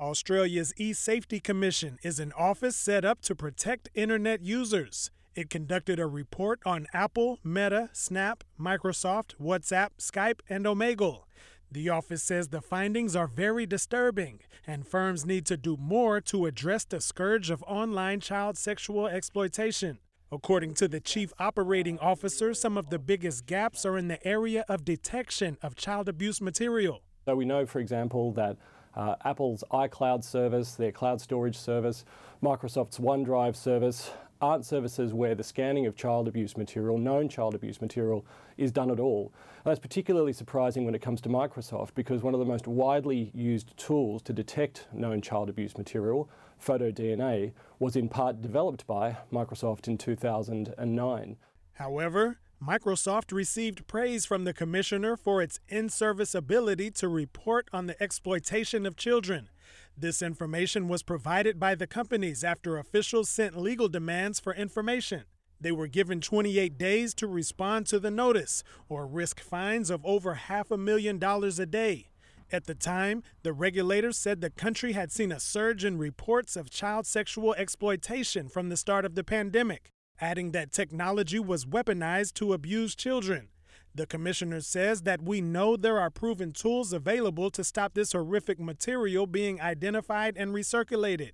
Australia's 0.00 0.72
e 0.78 0.94
Safety 0.94 1.38
Commission 1.38 1.98
is 2.02 2.18
an 2.18 2.32
office 2.32 2.76
set 2.76 3.04
up 3.04 3.20
to 3.22 3.34
protect 3.34 3.90
internet 3.94 4.40
users. 4.40 5.10
It 5.34 5.50
conducted 5.50 6.00
a 6.00 6.06
report 6.06 6.60
on 6.64 6.86
Apple, 6.94 7.40
Meta, 7.44 7.90
Snap, 7.92 8.42
Microsoft, 8.58 9.34
WhatsApp, 9.38 9.90
Skype, 10.00 10.40
and 10.48 10.64
Omegle. 10.64 11.24
The 11.70 11.88
office 11.88 12.22
says 12.22 12.48
the 12.48 12.60
findings 12.60 13.16
are 13.16 13.26
very 13.26 13.66
disturbing, 13.66 14.40
and 14.66 14.86
firms 14.86 15.26
need 15.26 15.46
to 15.46 15.56
do 15.56 15.76
more 15.76 16.20
to 16.22 16.46
address 16.46 16.84
the 16.84 17.00
scourge 17.00 17.50
of 17.50 17.62
online 17.64 18.20
child 18.20 18.56
sexual 18.56 19.06
exploitation. 19.06 19.98
According 20.30 20.74
to 20.74 20.88
the 20.88 21.00
chief 21.00 21.32
operating 21.38 21.98
officer, 21.98 22.54
some 22.54 22.76
of 22.76 22.90
the 22.90 22.98
biggest 22.98 23.46
gaps 23.46 23.84
are 23.84 23.98
in 23.98 24.08
the 24.08 24.24
area 24.26 24.64
of 24.68 24.84
detection 24.84 25.56
of 25.62 25.76
child 25.76 26.08
abuse 26.08 26.40
material. 26.40 27.02
So 27.24 27.34
we 27.34 27.44
know, 27.44 27.66
for 27.66 27.80
example, 27.80 28.32
that 28.32 28.56
uh, 28.94 29.16
Apple's 29.24 29.62
iCloud 29.70 30.24
service, 30.24 30.72
their 30.74 30.92
cloud 30.92 31.20
storage 31.20 31.56
service, 31.56 32.04
Microsoft's 32.42 32.98
OneDrive 32.98 33.54
service, 33.54 34.10
aren't 34.40 34.64
services 34.64 35.12
where 35.12 35.34
the 35.34 35.44
scanning 35.44 35.86
of 35.86 35.96
child 35.96 36.28
abuse 36.28 36.56
material, 36.56 36.98
known 36.98 37.28
child 37.28 37.54
abuse 37.54 37.80
material, 37.80 38.24
is 38.56 38.72
done 38.72 38.90
at 38.90 39.00
all. 39.00 39.32
And 39.64 39.70
that's 39.70 39.80
particularly 39.80 40.32
surprising 40.32 40.84
when 40.84 40.94
it 40.94 41.02
comes 41.02 41.20
to 41.22 41.28
Microsoft 41.28 41.94
because 41.94 42.22
one 42.22 42.34
of 42.34 42.40
the 42.40 42.46
most 42.46 42.66
widely 42.66 43.30
used 43.34 43.76
tools 43.76 44.22
to 44.22 44.32
detect 44.32 44.86
known 44.92 45.20
child 45.20 45.48
abuse 45.48 45.76
material, 45.76 46.28
PhotoDNA, 46.64 47.52
was 47.78 47.96
in 47.96 48.08
part 48.08 48.42
developed 48.42 48.86
by 48.86 49.16
Microsoft 49.32 49.88
in 49.88 49.98
2009. 49.98 51.36
However, 51.74 52.38
Microsoft 52.62 53.32
received 53.32 53.86
praise 53.86 54.24
from 54.24 54.44
the 54.44 54.54
commissioner 54.54 55.16
for 55.16 55.42
its 55.42 55.60
in 55.68 55.90
service 55.90 56.34
ability 56.34 56.90
to 56.90 57.08
report 57.08 57.68
on 57.72 57.86
the 57.86 58.02
exploitation 58.02 58.86
of 58.86 58.96
children. 58.96 59.50
This 59.98 60.20
information 60.20 60.88
was 60.88 61.02
provided 61.02 61.58
by 61.58 61.74
the 61.74 61.86
companies 61.86 62.44
after 62.44 62.76
officials 62.76 63.30
sent 63.30 63.56
legal 63.56 63.88
demands 63.88 64.38
for 64.38 64.52
information. 64.54 65.24
They 65.58 65.72
were 65.72 65.86
given 65.86 66.20
28 66.20 66.76
days 66.76 67.14
to 67.14 67.26
respond 67.26 67.86
to 67.86 67.98
the 67.98 68.10
notice 68.10 68.62
or 68.90 69.06
risk 69.06 69.40
fines 69.40 69.88
of 69.88 70.04
over 70.04 70.34
half 70.34 70.70
a 70.70 70.76
million 70.76 71.18
dollars 71.18 71.58
a 71.58 71.64
day. 71.64 72.08
At 72.52 72.66
the 72.66 72.74
time, 72.74 73.22
the 73.42 73.54
regulators 73.54 74.18
said 74.18 74.42
the 74.42 74.50
country 74.50 74.92
had 74.92 75.10
seen 75.10 75.32
a 75.32 75.40
surge 75.40 75.82
in 75.82 75.96
reports 75.96 76.56
of 76.56 76.68
child 76.68 77.06
sexual 77.06 77.54
exploitation 77.54 78.50
from 78.50 78.68
the 78.68 78.76
start 78.76 79.06
of 79.06 79.14
the 79.14 79.24
pandemic, 79.24 79.90
adding 80.20 80.52
that 80.52 80.72
technology 80.72 81.38
was 81.38 81.64
weaponized 81.64 82.34
to 82.34 82.52
abuse 82.52 82.94
children. 82.94 83.48
The 83.96 84.06
commissioner 84.06 84.60
says 84.60 85.02
that 85.02 85.22
we 85.22 85.40
know 85.40 85.74
there 85.74 85.98
are 85.98 86.10
proven 86.10 86.52
tools 86.52 86.92
available 86.92 87.50
to 87.50 87.64
stop 87.64 87.94
this 87.94 88.12
horrific 88.12 88.60
material 88.60 89.26
being 89.26 89.58
identified 89.58 90.36
and 90.36 90.52
recirculated. 90.52 91.30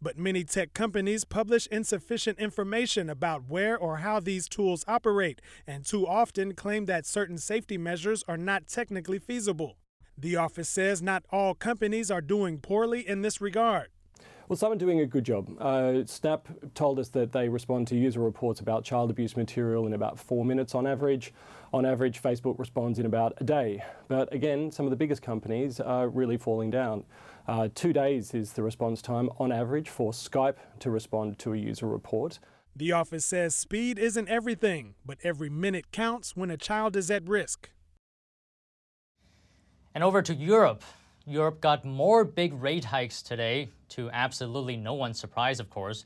But 0.00 0.16
many 0.16 0.42
tech 0.42 0.72
companies 0.72 1.26
publish 1.26 1.66
insufficient 1.66 2.38
information 2.38 3.10
about 3.10 3.50
where 3.50 3.76
or 3.76 3.98
how 3.98 4.20
these 4.20 4.48
tools 4.48 4.82
operate, 4.88 5.42
and 5.66 5.84
too 5.84 6.06
often 6.06 6.54
claim 6.54 6.86
that 6.86 7.04
certain 7.04 7.36
safety 7.36 7.76
measures 7.76 8.24
are 8.26 8.38
not 8.38 8.66
technically 8.66 9.18
feasible. 9.18 9.76
The 10.16 10.36
office 10.36 10.70
says 10.70 11.02
not 11.02 11.26
all 11.28 11.54
companies 11.54 12.10
are 12.10 12.22
doing 12.22 12.60
poorly 12.60 13.06
in 13.06 13.20
this 13.20 13.42
regard. 13.42 13.88
Well, 14.48 14.56
some 14.56 14.72
are 14.72 14.76
doing 14.76 15.00
a 15.00 15.06
good 15.06 15.24
job. 15.24 15.60
Uh, 15.60 16.04
Snap 16.06 16.46
told 16.74 17.00
us 17.00 17.08
that 17.08 17.32
they 17.32 17.48
respond 17.48 17.88
to 17.88 17.96
user 17.96 18.20
reports 18.20 18.60
about 18.60 18.84
child 18.84 19.10
abuse 19.10 19.36
material 19.36 19.88
in 19.88 19.92
about 19.92 20.20
four 20.20 20.44
minutes 20.44 20.72
on 20.76 20.86
average. 20.86 21.34
On 21.72 21.84
average, 21.84 22.22
Facebook 22.22 22.56
responds 22.56 23.00
in 23.00 23.06
about 23.06 23.32
a 23.38 23.44
day. 23.44 23.82
But 24.06 24.32
again, 24.32 24.70
some 24.70 24.86
of 24.86 24.90
the 24.90 24.96
biggest 24.96 25.20
companies 25.20 25.80
are 25.80 26.08
really 26.08 26.36
falling 26.36 26.70
down. 26.70 27.02
Uh, 27.48 27.68
two 27.74 27.92
days 27.92 28.34
is 28.34 28.52
the 28.52 28.62
response 28.62 29.02
time 29.02 29.30
on 29.40 29.50
average 29.50 29.88
for 29.88 30.12
Skype 30.12 30.58
to 30.78 30.90
respond 30.92 31.40
to 31.40 31.52
a 31.52 31.56
user 31.56 31.88
report. 31.88 32.38
The 32.76 32.92
office 32.92 33.24
says 33.24 33.56
speed 33.56 33.98
isn't 33.98 34.28
everything, 34.28 34.94
but 35.04 35.18
every 35.24 35.50
minute 35.50 35.90
counts 35.90 36.36
when 36.36 36.52
a 36.52 36.56
child 36.56 36.94
is 36.94 37.10
at 37.10 37.28
risk. 37.28 37.70
And 39.92 40.04
over 40.04 40.22
to 40.22 40.34
Europe. 40.34 40.84
Europe 41.26 41.60
got 41.60 41.84
more 41.84 42.24
big 42.24 42.52
rate 42.54 42.84
hikes 42.84 43.22
today, 43.22 43.70
to 43.90 44.10
absolutely 44.10 44.76
no 44.76 44.94
one's 44.94 45.18
surprise, 45.18 45.60
of 45.60 45.70
course. 45.70 46.04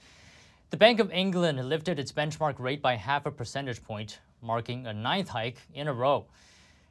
The 0.71 0.77
Bank 0.77 1.01
of 1.01 1.13
England 1.13 1.69
lifted 1.69 1.99
its 1.99 2.13
benchmark 2.13 2.59
rate 2.59 2.81
by 2.81 2.97
half 2.97 3.27
a 3.27 3.31
percentage 3.31 3.83
point, 3.83 4.21
marking 4.41 4.87
a 4.87 4.93
ninth 4.93 5.29
hike 5.29 5.59
in 5.75 5.89
a 5.89 5.93
row. 5.93 6.27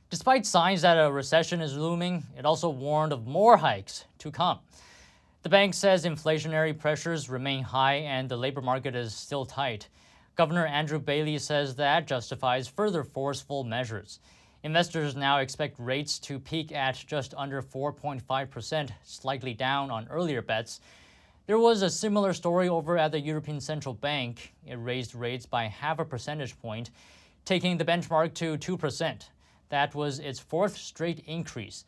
Despite 0.09 0.45
signs 0.45 0.81
that 0.81 0.95
a 0.95 1.11
recession 1.11 1.61
is 1.61 1.77
looming, 1.77 2.23
it 2.37 2.45
also 2.45 2.69
warned 2.69 3.13
of 3.13 3.27
more 3.27 3.57
hikes 3.57 4.05
to 4.17 4.31
come. 4.31 4.59
The 5.43 5.49
bank 5.49 5.73
says 5.73 6.03
inflationary 6.03 6.77
pressures 6.77 7.29
remain 7.29 7.63
high 7.63 7.97
and 7.97 8.27
the 8.27 8.35
labor 8.35 8.61
market 8.61 8.95
is 8.95 9.15
still 9.15 9.45
tight. 9.45 9.87
Governor 10.35 10.65
Andrew 10.65 10.99
Bailey 10.99 11.37
says 11.37 11.75
that 11.75 12.07
justifies 12.07 12.67
further 12.67 13.03
forceful 13.03 13.63
measures. 13.63 14.19
Investors 14.61 15.15
now 15.15 15.37
expect 15.37 15.79
rates 15.79 16.19
to 16.19 16.37
peak 16.37 16.73
at 16.73 17.01
just 17.07 17.33
under 17.37 17.61
4.5%, 17.61 18.89
slightly 19.03 19.53
down 19.53 19.89
on 19.89 20.05
earlier 20.09 20.41
bets. 20.41 20.81
There 21.47 21.57
was 21.57 21.81
a 21.81 21.89
similar 21.89 22.33
story 22.33 22.67
over 22.67 22.97
at 22.97 23.13
the 23.13 23.21
European 23.21 23.61
Central 23.61 23.93
Bank. 23.95 24.53
It 24.67 24.75
raised 24.75 25.15
rates 25.15 25.45
by 25.45 25.67
half 25.67 25.99
a 25.99 26.05
percentage 26.05 26.59
point, 26.59 26.89
taking 27.45 27.77
the 27.77 27.85
benchmark 27.85 28.33
to 28.35 28.57
2%. 28.57 29.29
That 29.69 29.95
was 29.95 30.19
its 30.19 30.39
fourth 30.39 30.77
straight 30.77 31.23
increase. 31.25 31.85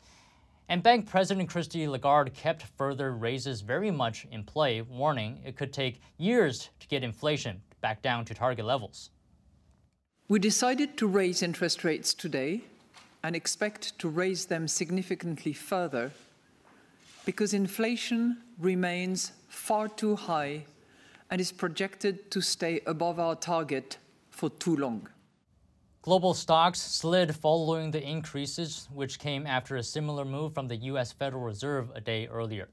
And 0.70 0.82
Bank 0.82 1.06
President 1.06 1.50
Christine 1.50 1.90
Lagarde 1.90 2.30
kept 2.30 2.62
further 2.62 3.12
raises 3.12 3.60
very 3.60 3.90
much 3.90 4.26
in 4.30 4.44
play, 4.44 4.80
warning 4.80 5.42
it 5.44 5.56
could 5.56 5.74
take 5.74 6.00
years 6.16 6.70
to 6.80 6.88
get 6.88 7.04
inflation 7.04 7.60
back 7.82 8.00
down 8.00 8.24
to 8.24 8.34
target 8.34 8.64
levels. 8.64 9.10
We 10.32 10.38
decided 10.38 10.96
to 10.96 11.06
raise 11.06 11.42
interest 11.42 11.84
rates 11.84 12.14
today 12.14 12.62
and 13.22 13.36
expect 13.36 13.98
to 13.98 14.08
raise 14.08 14.46
them 14.46 14.66
significantly 14.66 15.52
further 15.52 16.10
because 17.26 17.52
inflation 17.52 18.38
remains 18.58 19.32
far 19.48 19.88
too 19.88 20.16
high 20.16 20.64
and 21.30 21.38
is 21.38 21.52
projected 21.52 22.30
to 22.30 22.40
stay 22.40 22.80
above 22.86 23.20
our 23.20 23.36
target 23.36 23.98
for 24.30 24.48
too 24.48 24.74
long. 24.74 25.06
Global 26.00 26.32
stocks 26.32 26.80
slid 26.80 27.36
following 27.36 27.90
the 27.90 28.02
increases, 28.02 28.88
which 28.90 29.18
came 29.18 29.46
after 29.46 29.76
a 29.76 29.82
similar 29.82 30.24
move 30.24 30.54
from 30.54 30.66
the 30.66 30.76
U.S. 30.76 31.12
Federal 31.12 31.42
Reserve 31.42 31.90
a 31.94 32.00
day 32.00 32.26
earlier. 32.28 32.70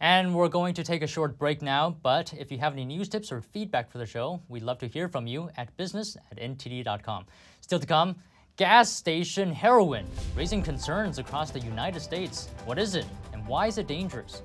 And 0.00 0.32
we're 0.32 0.48
going 0.48 0.74
to 0.74 0.84
take 0.84 1.02
a 1.02 1.08
short 1.08 1.38
break 1.38 1.60
now, 1.60 1.96
but 2.02 2.32
if 2.34 2.52
you 2.52 2.58
have 2.58 2.72
any 2.72 2.84
news 2.84 3.08
tips 3.08 3.32
or 3.32 3.40
feedback 3.40 3.90
for 3.90 3.98
the 3.98 4.06
show, 4.06 4.40
we'd 4.48 4.62
love 4.62 4.78
to 4.78 4.86
hear 4.86 5.08
from 5.08 5.26
you 5.26 5.50
at 5.56 5.76
business 5.76 6.16
at 6.30 6.38
ntd.com. 6.38 7.26
Still 7.60 7.80
to 7.80 7.86
come, 7.86 8.14
gas 8.56 8.92
station 8.92 9.52
heroin, 9.52 10.06
raising 10.36 10.62
concerns 10.62 11.18
across 11.18 11.50
the 11.50 11.58
United 11.58 11.98
States. 11.98 12.48
What 12.64 12.78
is 12.78 12.94
it, 12.94 13.06
and 13.32 13.44
why 13.48 13.66
is 13.66 13.78
it 13.78 13.88
dangerous? 13.88 14.42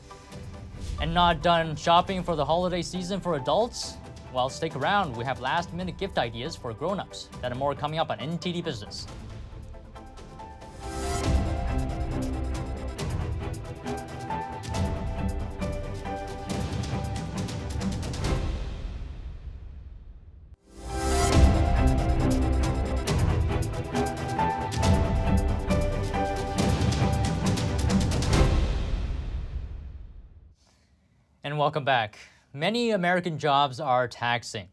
And 0.99 1.13
not 1.13 1.43
done 1.43 1.75
shopping 1.75 2.23
for 2.23 2.35
the 2.35 2.45
holiday 2.45 2.81
season 2.81 3.19
for 3.19 3.35
adults? 3.35 3.97
Well, 4.33 4.49
stick 4.49 4.75
around. 4.75 5.15
We 5.15 5.23
have 5.25 5.39
last 5.39 5.71
minute 5.71 5.99
gift 5.99 6.17
ideas 6.17 6.55
for 6.55 6.73
grown-ups. 6.73 7.29
That 7.41 7.51
and 7.51 7.59
more 7.59 7.75
coming 7.75 7.99
up 7.99 8.09
on 8.09 8.17
NTD 8.17 8.63
Business. 8.63 9.05
Welcome 31.63 31.85
back. 31.85 32.17
Many 32.51 32.91
American 32.91 33.39
jobs 33.39 33.79
are 33.79 34.05
taxing, 34.05 34.67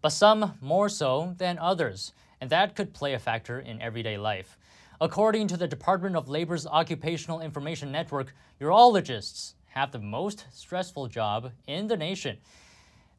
but 0.00 0.08
some 0.08 0.54
more 0.62 0.88
so 0.88 1.34
than 1.36 1.58
others, 1.58 2.14
and 2.40 2.48
that 2.48 2.74
could 2.74 2.94
play 2.94 3.12
a 3.12 3.18
factor 3.18 3.60
in 3.60 3.82
everyday 3.82 4.16
life. 4.16 4.56
According 5.02 5.48
to 5.48 5.58
the 5.58 5.68
Department 5.68 6.16
of 6.16 6.30
Labor's 6.30 6.66
Occupational 6.66 7.42
Information 7.42 7.92
Network, 7.92 8.32
urologists 8.58 9.52
have 9.66 9.92
the 9.92 9.98
most 9.98 10.46
stressful 10.50 11.08
job 11.08 11.52
in 11.66 11.88
the 11.88 11.96
nation. 11.98 12.38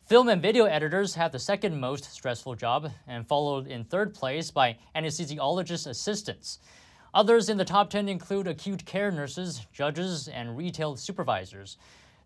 Film 0.08 0.28
and 0.28 0.42
video 0.42 0.66
editors 0.66 1.14
have 1.14 1.32
the 1.32 1.38
second 1.38 1.80
most 1.80 2.12
stressful 2.12 2.56
job, 2.56 2.90
and 3.06 3.28
followed 3.28 3.68
in 3.68 3.84
third 3.84 4.16
place 4.16 4.50
by 4.50 4.80
anesthesiologist 4.96 5.86
assistants. 5.86 6.58
Others 7.14 7.50
in 7.50 7.58
the 7.58 7.66
top 7.66 7.92
10 7.92 8.10
include 8.10 8.48
acute 8.48 8.84
care 8.86 9.12
nurses, 9.12 9.68
judges, 9.72 10.28
and 10.28 10.58
retail 10.58 10.96
supervisors. 10.96 11.78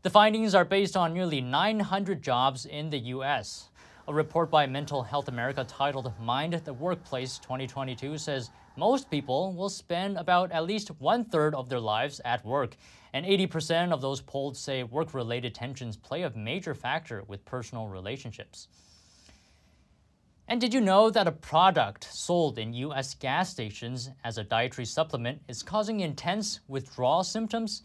The 0.06 0.12
findings 0.12 0.54
are 0.54 0.66
based 0.66 0.96
on 0.96 1.16
nearly 1.16 1.42
900 1.42 2.22
jobs 2.22 2.68
in 2.68 2.92
the 2.92 3.00
U.S. 3.16 3.70
A 4.08 4.14
report 4.14 4.52
by 4.52 4.68
Mental 4.68 5.02
Health 5.02 5.30
America 5.30 5.66
titled 5.68 6.14
Mind 6.20 6.54
the 6.54 6.76
Workplace 6.76 7.40
2022 7.40 8.20
says 8.20 8.52
most 8.78 9.10
people 9.10 9.52
will 9.54 9.68
spend 9.68 10.18
about 10.18 10.52
at 10.52 10.68
least 10.68 10.90
one 11.02 11.26
third 11.26 11.56
of 11.56 11.70
their 11.70 11.80
lives 11.80 12.22
at 12.24 12.46
work, 12.46 12.78
and 13.14 13.26
80% 13.26 13.92
of 13.92 14.00
those 14.00 14.22
polled 14.22 14.56
say 14.56 14.84
work 14.84 15.16
related 15.16 15.56
tensions 15.56 15.98
play 15.98 16.22
a 16.22 16.30
major 16.38 16.76
factor 16.76 17.24
with 17.28 17.44
personal 17.44 17.88
relationships. 17.88 18.68
And 20.48 20.62
did 20.62 20.72
you 20.72 20.82
know 20.82 21.10
that 21.10 21.28
a 21.28 21.32
product 21.32 22.04
sold 22.14 22.60
in 22.60 22.74
U.S. 22.74 23.16
gas 23.16 23.50
stations 23.50 24.12
as 24.24 24.38
a 24.38 24.44
dietary 24.44 24.86
supplement 24.86 25.42
is 25.48 25.64
causing 25.64 26.02
intense 26.02 26.60
withdrawal 26.68 27.24
symptoms? 27.24 27.82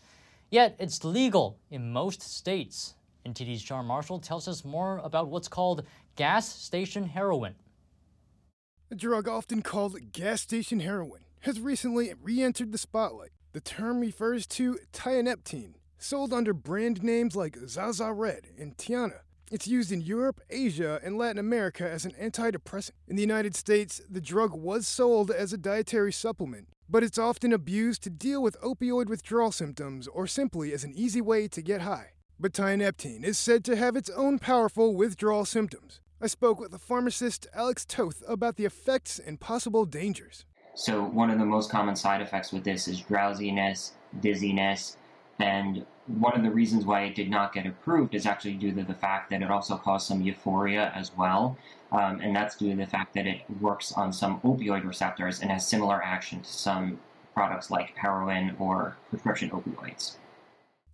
Yet 0.50 0.74
it's 0.80 1.04
legal 1.04 1.58
in 1.70 1.92
most 1.92 2.22
states. 2.22 2.94
NTD's 3.24 3.62
Sean 3.62 3.86
Marshall 3.86 4.18
tells 4.18 4.48
us 4.48 4.64
more 4.64 4.98
about 4.98 5.28
what's 5.28 5.46
called 5.46 5.84
gas 6.16 6.48
station 6.48 7.04
heroin. 7.04 7.54
A 8.90 8.96
drug 8.96 9.28
often 9.28 9.62
called 9.62 10.12
gas 10.12 10.40
station 10.40 10.80
heroin 10.80 11.20
has 11.40 11.60
recently 11.60 12.12
re 12.20 12.42
entered 12.42 12.72
the 12.72 12.78
spotlight. 12.78 13.30
The 13.52 13.60
term 13.60 14.00
refers 14.00 14.46
to 14.48 14.78
tianeptine, 14.92 15.74
sold 15.98 16.32
under 16.32 16.52
brand 16.52 17.02
names 17.02 17.36
like 17.36 17.56
Zaza 17.68 18.12
Red 18.12 18.48
and 18.58 18.76
Tiana. 18.76 19.20
It's 19.52 19.68
used 19.68 19.90
in 19.90 20.00
Europe, 20.00 20.40
Asia, 20.50 21.00
and 21.02 21.18
Latin 21.18 21.38
America 21.38 21.88
as 21.88 22.04
an 22.04 22.12
antidepressant. 22.20 22.92
In 23.08 23.16
the 23.16 23.22
United 23.22 23.56
States, 23.56 24.00
the 24.08 24.20
drug 24.20 24.52
was 24.52 24.86
sold 24.86 25.30
as 25.30 25.52
a 25.52 25.58
dietary 25.58 26.12
supplement, 26.12 26.68
but 26.90 27.04
it's 27.04 27.18
often 27.18 27.52
abused 27.52 28.02
to 28.02 28.10
deal 28.10 28.42
with 28.42 28.60
opioid 28.60 29.06
withdrawal 29.06 29.52
symptoms 29.52 30.08
or 30.08 30.26
simply 30.26 30.72
as 30.72 30.82
an 30.82 30.92
easy 30.96 31.20
way 31.20 31.46
to 31.46 31.62
get 31.62 31.82
high. 31.82 32.10
But 32.38 32.52
tianeptine 32.52 33.22
is 33.22 33.38
said 33.38 33.64
to 33.66 33.76
have 33.76 33.94
its 33.94 34.10
own 34.10 34.38
powerful 34.40 34.96
withdrawal 34.96 35.44
symptoms. 35.44 36.00
I 36.20 36.26
spoke 36.26 36.58
with 36.58 36.72
the 36.72 36.78
pharmacist 36.78 37.46
Alex 37.54 37.84
Toth 37.84 38.22
about 38.26 38.56
the 38.56 38.64
effects 38.64 39.18
and 39.18 39.38
possible 39.38 39.84
dangers. 39.84 40.44
So, 40.74 41.02
one 41.02 41.30
of 41.30 41.38
the 41.38 41.44
most 41.44 41.70
common 41.70 41.96
side 41.96 42.22
effects 42.22 42.52
with 42.52 42.64
this 42.64 42.88
is 42.88 43.00
drowsiness, 43.00 43.92
dizziness, 44.20 44.96
and 45.38 45.84
one 46.06 46.34
of 46.34 46.42
the 46.42 46.50
reasons 46.50 46.84
why 46.84 47.02
it 47.02 47.14
did 47.14 47.30
not 47.30 47.52
get 47.52 47.66
approved 47.66 48.14
is 48.14 48.26
actually 48.26 48.54
due 48.54 48.72
to 48.72 48.82
the 48.82 48.94
fact 48.94 49.30
that 49.30 49.42
it 49.42 49.50
also 49.50 49.76
caused 49.76 50.06
some 50.06 50.20
euphoria 50.20 50.92
as 50.94 51.16
well. 51.16 51.56
Um, 51.92 52.20
and 52.20 52.34
that's 52.34 52.56
due 52.56 52.70
to 52.70 52.76
the 52.76 52.86
fact 52.86 53.14
that 53.14 53.26
it 53.26 53.42
works 53.60 53.92
on 53.92 54.12
some 54.12 54.40
opioid 54.40 54.86
receptors 54.86 55.40
and 55.40 55.50
has 55.50 55.66
similar 55.66 56.02
action 56.02 56.40
to 56.42 56.52
some 56.52 57.00
products 57.34 57.70
like 57.70 57.96
heroin 57.96 58.54
or 58.58 58.96
prescription 59.10 59.50
opioids. 59.50 60.16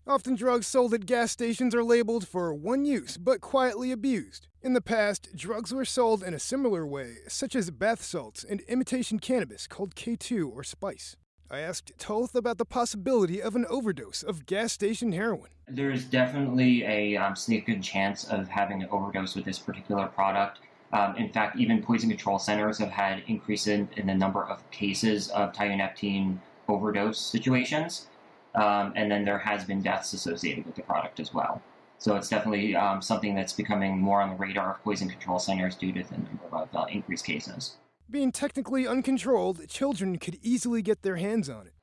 Often 0.08 0.36
drugs 0.36 0.68
sold 0.68 0.94
at 0.94 1.04
gas 1.04 1.32
stations 1.32 1.74
are 1.74 1.82
labeled 1.82 2.28
for 2.28 2.54
one 2.54 2.84
use, 2.84 3.16
but 3.16 3.40
quietly 3.40 3.90
abused. 3.90 4.46
In 4.62 4.72
the 4.72 4.80
past, 4.80 5.34
drugs 5.34 5.74
were 5.74 5.84
sold 5.84 6.22
in 6.22 6.32
a 6.32 6.38
similar 6.38 6.86
way, 6.86 7.16
such 7.26 7.56
as 7.56 7.70
bath 7.72 8.02
salts 8.02 8.44
and 8.44 8.60
imitation 8.62 9.18
cannabis 9.18 9.66
called 9.66 9.96
K2 9.96 10.48
or 10.48 10.62
spice. 10.62 11.16
I 11.50 11.58
asked 11.58 11.92
Toth 11.98 12.34
about 12.34 12.58
the 12.58 12.64
possibility 12.64 13.40
of 13.40 13.54
an 13.54 13.66
overdose 13.66 14.22
of 14.22 14.46
gas 14.46 14.72
station 14.72 15.12
heroin. 15.12 15.50
There's 15.68 16.04
definitely 16.04 16.84
a 16.84 17.16
um, 17.16 17.36
significant 17.36 17.84
chance 17.84 18.24
of 18.24 18.48
having 18.48 18.82
an 18.82 18.88
overdose 18.90 19.34
with 19.34 19.44
this 19.44 19.58
particular 19.58 20.06
product. 20.06 20.60
Um, 20.92 21.16
in 21.16 21.30
fact, 21.30 21.56
even 21.56 21.82
poison 21.82 22.08
control 22.08 22.38
centers 22.38 22.78
have 22.78 22.90
had 22.90 23.22
increase 23.26 23.66
in, 23.66 23.88
the 23.96 24.14
number 24.14 24.44
of 24.44 24.68
cases 24.70 25.28
of 25.30 25.52
tianeptine 25.52 26.38
overdose 26.68 27.18
situations. 27.18 28.06
Um, 28.54 28.92
and 28.96 29.10
then 29.10 29.24
there 29.24 29.38
has 29.38 29.64
been 29.64 29.82
deaths 29.82 30.12
associated 30.12 30.64
with 30.64 30.76
the 30.76 30.82
product 30.82 31.20
as 31.20 31.34
well. 31.34 31.60
So 31.98 32.16
it's 32.16 32.28
definitely 32.28 32.76
um, 32.76 33.02
something 33.02 33.34
that's 33.34 33.52
becoming 33.52 33.98
more 34.00 34.20
on 34.20 34.30
the 34.30 34.36
radar 34.36 34.74
of 34.74 34.82
poison 34.82 35.08
control 35.08 35.38
centers 35.38 35.74
due 35.74 35.92
to 35.92 36.02
the 36.02 36.16
number 36.16 36.44
of 36.52 36.68
uh, 36.74 36.86
increased 36.90 37.24
cases. 37.24 37.76
Being 38.08 38.32
technically 38.32 38.86
uncontrolled, 38.86 39.68
children 39.68 40.18
could 40.18 40.38
easily 40.42 40.82
get 40.82 41.02
their 41.02 41.16
hands 41.16 41.48
on 41.48 41.66
it. 41.66 41.75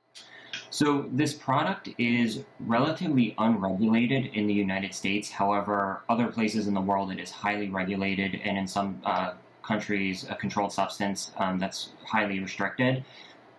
So, 0.74 1.08
this 1.12 1.36
product 1.36 1.90
is 2.00 2.46
relatively 2.62 3.36
unregulated 3.38 4.32
in 4.34 4.48
the 4.48 4.56
United 4.56 4.96
States. 4.96 5.30
However, 5.30 6.02
other 6.10 6.30
places 6.30 6.66
in 6.66 6.74
the 6.74 6.82
world 6.82 7.12
it 7.12 7.20
is 7.20 7.30
highly 7.30 7.70
regulated, 7.70 8.42
and 8.44 8.58
in 8.58 8.66
some 8.66 9.00
uh, 9.06 9.34
countries, 9.62 10.26
a 10.32 10.36
controlled 10.36 10.74
substance 10.74 11.30
um, 11.38 11.60
that's 11.60 11.90
highly 12.08 12.40
restricted. 12.40 13.06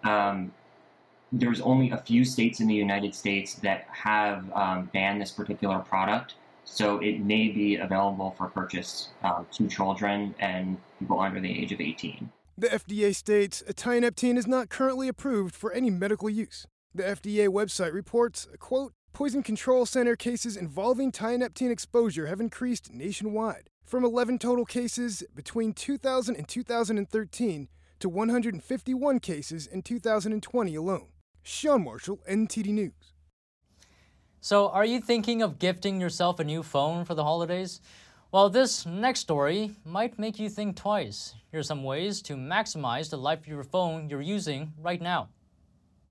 Um, 0.02 0.52
there's 1.30 1.60
only 1.60 1.90
a 1.90 1.98
few 1.98 2.24
states 2.24 2.58
in 2.58 2.66
the 2.66 2.74
United 2.74 3.14
States 3.14 3.54
that 3.66 3.86
have 3.92 4.50
um, 4.52 4.90
banned 4.92 5.20
this 5.20 5.30
particular 5.30 5.78
product, 5.78 6.34
so 6.64 6.98
it 6.98 7.20
may 7.20 7.46
be 7.46 7.76
available 7.76 8.34
for 8.36 8.48
purchase 8.48 9.10
uh, 9.22 9.44
to 9.52 9.68
children 9.68 10.34
and 10.40 10.76
people 10.98 11.20
under 11.20 11.38
the 11.38 11.62
age 11.62 11.70
of 11.70 11.80
18. 11.80 12.28
The 12.58 12.70
FDA 12.70 13.14
states 13.14 13.62
that 13.64 13.76
tianeptine 13.76 14.36
is 14.36 14.48
not 14.48 14.68
currently 14.68 15.06
approved 15.06 15.54
for 15.54 15.70
any 15.70 15.90
medical 15.90 16.28
use. 16.28 16.66
The 16.96 17.02
FDA 17.02 17.48
website 17.48 17.92
reports, 17.92 18.46
quote, 18.60 18.92
Poison 19.12 19.42
Control 19.42 19.84
Center 19.84 20.14
cases 20.14 20.56
involving 20.56 21.10
tianeptine 21.10 21.72
exposure 21.72 22.28
have 22.28 22.40
increased 22.40 22.92
nationwide 22.92 23.68
from 23.84 24.04
11 24.04 24.38
total 24.38 24.64
cases 24.64 25.24
between 25.34 25.72
2000 25.72 26.36
and 26.36 26.46
2013 26.46 27.68
to 27.98 28.08
151 28.08 29.18
cases 29.18 29.66
in 29.66 29.82
2020 29.82 30.74
alone. 30.76 31.08
Sean 31.42 31.82
Marshall, 31.82 32.20
NTD 32.30 32.68
News. 32.68 33.12
So, 34.40 34.68
are 34.68 34.84
you 34.84 35.00
thinking 35.00 35.42
of 35.42 35.58
gifting 35.58 36.00
yourself 36.00 36.38
a 36.38 36.44
new 36.44 36.62
phone 36.62 37.04
for 37.04 37.16
the 37.16 37.24
holidays? 37.24 37.80
Well, 38.30 38.50
this 38.50 38.86
next 38.86 39.18
story 39.18 39.72
might 39.84 40.16
make 40.16 40.38
you 40.38 40.48
think 40.48 40.76
twice. 40.76 41.34
Here 41.50 41.58
are 41.58 41.64
some 41.64 41.82
ways 41.82 42.22
to 42.22 42.36
maximize 42.36 43.10
the 43.10 43.18
life 43.18 43.40
of 43.40 43.48
your 43.48 43.64
phone 43.64 44.08
you're 44.08 44.20
using 44.20 44.74
right 44.80 45.02
now. 45.02 45.30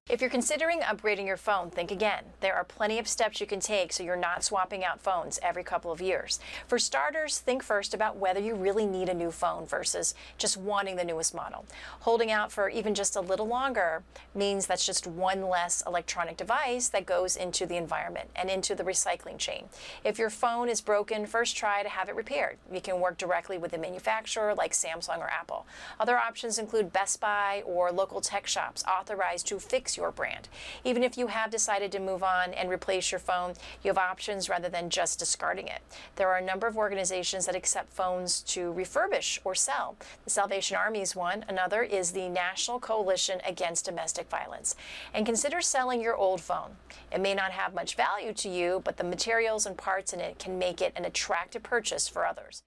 If 0.10 0.20
you're 0.20 0.30
considering 0.30 0.82
upgrading 0.82 1.26
your 1.26 1.38
phone, 1.38 1.72
think 1.72 1.90
again. 1.90 2.26
There 2.42 2.54
are 2.54 2.66
plenty 2.66 3.00
of 3.00 3.08
steps 3.08 3.40
you 3.40 3.48
can 3.48 3.62
take 3.62 3.94
so 3.94 4.04
you're 4.04 4.18
not 4.18 4.44
swapping 4.44 4.84
out 4.84 5.02
phones 5.02 5.40
every 5.42 5.64
couple 5.64 5.92
of 5.92 6.02
years. 6.02 6.42
For 6.68 6.78
starters, 6.78 7.40
think 7.40 7.64
first 7.64 7.94
about 7.94 8.18
whether 8.18 8.42
you 8.42 8.54
really 8.54 8.86
need 8.86 9.08
a 9.08 9.14
new 9.14 9.32
phone 9.32 9.66
versus 9.66 10.14
just 10.38 10.58
wanting 10.58 10.98
the 10.98 11.06
newest 11.06 11.34
model. 11.34 11.66
Holding 12.02 12.30
out 12.32 12.52
for 12.52 12.68
even 12.68 12.94
just 12.94 13.16
a 13.16 13.22
little 13.22 13.48
longer 13.48 14.04
means 14.36 14.68
that's 14.68 14.86
just 14.86 15.08
one 15.08 15.48
less 15.48 15.82
electronic 15.88 16.36
device 16.36 16.90
that 16.90 17.06
goes 17.06 17.38
into 17.38 17.66
the 17.66 17.78
environment 17.78 18.30
and 18.36 18.50
into 18.50 18.76
the 18.76 18.84
recycling 18.84 19.38
chain. 19.38 19.68
If 20.04 20.20
your 20.20 20.30
phone 20.30 20.68
is 20.68 20.82
broken, 20.82 21.26
first 21.26 21.56
try 21.56 21.82
to 21.82 21.90
have 21.90 22.10
it 22.10 22.16
repaired. 22.16 22.58
You 22.72 22.82
can 22.82 23.00
work 23.00 23.18
directly 23.18 23.58
with 23.58 23.72
the 23.72 23.78
manufacturer 23.78 24.54
like 24.54 24.74
Samsung 24.74 25.20
or 25.20 25.30
Apple. 25.30 25.66
Other 25.98 26.18
options 26.18 26.60
include 26.60 26.92
Best 26.92 27.22
Buy 27.22 27.64
or 27.66 27.90
local 27.92 28.20
tech 28.20 28.46
shops 28.46 28.84
authorized 28.84 29.48
to 29.48 29.60
fix 29.60 29.93
your 29.98 30.12
brand. 30.12 30.50
Even 30.84 31.04
if 31.04 31.18
you 31.18 31.28
have 31.28 31.52
decided 31.52 31.92
to 31.92 32.00
move 32.00 32.24
on 32.24 32.54
and 32.54 32.70
replace 32.70 33.12
your 33.12 33.20
phone, 33.20 33.54
you 33.84 33.90
have 33.90 33.98
options 33.98 34.50
rather 34.50 34.70
than 34.70 34.90
just 34.90 35.20
discarding 35.20 35.68
it. 35.68 35.82
There 36.16 36.30
are 36.30 36.38
a 36.38 36.46
number 36.46 36.68
of 36.68 36.78
organizations 36.78 37.46
that 37.46 37.56
accept 37.56 37.94
phones 37.94 38.42
to 38.42 38.74
refurbish 38.74 39.40
or 39.44 39.56
sell. 39.56 39.96
The 40.24 40.30
Salvation 40.30 40.78
Army 40.78 41.02
is 41.02 41.16
one. 41.16 41.46
Another 41.48 41.84
is 41.84 42.12
the 42.12 42.30
National 42.30 42.80
Coalition 42.80 43.40
Against 43.46 43.86
Domestic 43.86 44.30
Violence. 44.30 44.76
And 45.14 45.26
consider 45.26 45.62
selling 45.62 46.02
your 46.02 46.16
old 46.16 46.42
phone. 46.42 46.72
It 47.12 47.22
may 47.22 47.34
not 47.34 47.52
have 47.52 47.74
much 47.74 47.96
value 47.96 48.34
to 48.34 48.50
you, 48.50 48.82
but 48.84 48.98
the 48.98 49.04
materials 49.04 49.66
and 49.66 49.78
parts 49.78 50.14
in 50.14 50.20
it 50.20 50.40
can 50.40 50.58
make 50.58 50.82
it 50.82 50.94
an 50.96 51.06
attractive 51.06 51.64
purchase 51.64 52.08
for 52.08 52.26
others. 52.26 52.64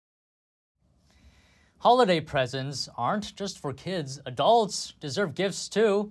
Holiday 1.79 2.21
presents 2.21 2.89
aren't 2.97 3.37
just 3.37 3.59
for 3.59 3.73
kids, 3.73 4.19
adults 4.27 4.95
deserve 4.99 5.35
gifts 5.35 5.69
too. 5.69 6.11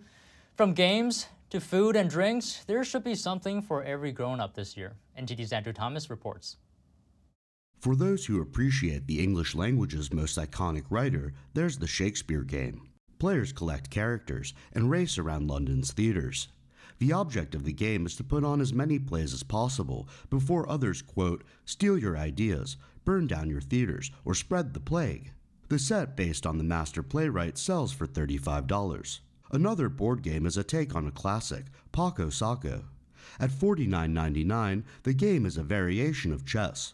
From 0.56 0.74
games 0.74 1.28
to 1.50 1.60
food 1.60 1.98
and 1.98 2.10
drinks, 2.10 2.63
there 2.65 2.86
should 2.86 3.04
be 3.04 3.15
something 3.15 3.62
for 3.62 3.84
every 3.84 4.13
grown 4.13 4.39
up 4.39 4.54
this 4.54 4.78
year. 4.78 4.94
NTD's 5.20 5.52
Andrew 5.52 5.74
Thomas 5.74 6.10
reports. 6.10 6.56
For 7.82 7.94
those 7.94 8.26
who 8.26 8.41
appreciate 8.41 9.06
the 9.06 9.22
English 9.22 9.54
language's 9.54 10.13
most 10.13 10.38
iconic 10.38 10.86
writer, 10.89 11.34
there's 11.54 11.80
the 11.80 11.88
Shakespeare 11.88 12.44
game. 12.44 12.88
Players 13.20 13.52
collect 13.52 13.89
characters 13.89 14.54
and 14.72 14.89
race 14.89 15.18
around 15.18 15.50
London's 15.50 15.91
theaters. 15.91 16.48
The 17.00 17.12
object 17.12 17.54
of 17.54 17.65
the 17.65 17.74
game 17.74 18.06
is 18.06 18.15
to 18.15 18.24
put 18.24 18.46
on 18.46 18.62
as 18.62 18.72
many 18.72 18.98
plays 18.98 19.34
as 19.34 19.44
possible 19.44 20.08
before 20.30 20.70
others, 20.70 21.02
quote, 21.02 21.44
steal 21.65 21.98
your 21.98 22.18
ideas, 22.18 22.78
burn 23.04 23.28
down 23.28 23.50
your 23.50 23.60
theaters, 23.60 24.10
or 24.24 24.34
spread 24.34 24.74
the 24.74 24.80
plague. 24.80 25.34
The 25.68 25.80
set 25.80 26.15
based 26.15 26.46
on 26.46 26.58
the 26.58 26.63
master 26.63 27.04
playwright 27.04 27.58
sells 27.58 27.91
for 27.91 28.08
$35. 28.08 29.20
Another 29.51 29.89
board 29.89 30.21
game 30.21 30.45
is 30.45 30.58
a 30.58 30.63
take 30.63 30.95
on 30.95 31.08
a 31.08 31.12
classic, 31.12 31.65
Paco 31.91 32.29
Saco. 32.29 32.86
At 33.39 33.51
$49.99, 33.51 34.84
the 35.03 35.13
game 35.13 35.45
is 35.45 35.58
a 35.58 35.63
variation 35.63 36.31
of 36.31 36.45
chess. 36.45 36.93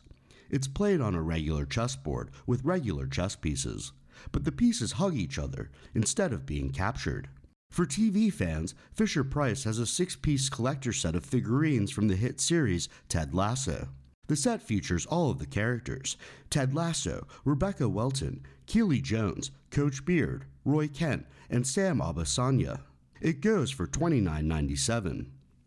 It's 0.50 0.68
played 0.68 1.02
on 1.02 1.16
a 1.16 1.22
regular 1.22 1.66
chessboard 1.66 2.30
with 2.46 2.66
regular 2.66 3.08
chess 3.08 3.36
pieces, 3.36 3.94
but 4.32 4.44
the 4.44 4.52
pieces 4.52 4.94
hug 4.94 5.16
each 5.16 5.40
other 5.40 5.72
instead 5.94 6.34
of 6.34 6.46
being 6.46 6.72
captured. 6.72 7.30
For 7.70 7.86
TV 7.86 8.32
fans, 8.32 8.76
Fisher 8.94 9.24
Price 9.24 9.64
has 9.64 9.80
a 9.80 9.86
six 9.86 10.18
piece 10.18 10.50
collector 10.50 10.92
set 10.92 11.16
of 11.16 11.24
figurines 11.24 11.90
from 11.90 12.10
the 12.10 12.18
hit 12.18 12.42
series 12.42 12.90
Ted 13.08 13.34
Lasso. 13.34 13.88
The 14.32 14.38
set 14.38 14.62
features 14.62 15.06
all 15.08 15.30
of 15.30 15.40
the 15.40 15.46
characters 15.46 16.16
Ted 16.50 16.74
Lasso, 16.74 17.28
Rebecca 17.44 17.90
Welton, 17.90 18.46
Keeley 18.66 19.02
Jones, 19.02 19.52
Coach 19.72 20.06
Beard, 20.06 20.46
Roy 20.64 20.88
Kent, 20.88 21.26
and 21.50 21.68
Sam 21.68 22.00
Obisanya. 22.00 22.80
It 23.20 23.42
goes 23.42 23.72
for 23.72 23.88
$29.97. 23.88 25.26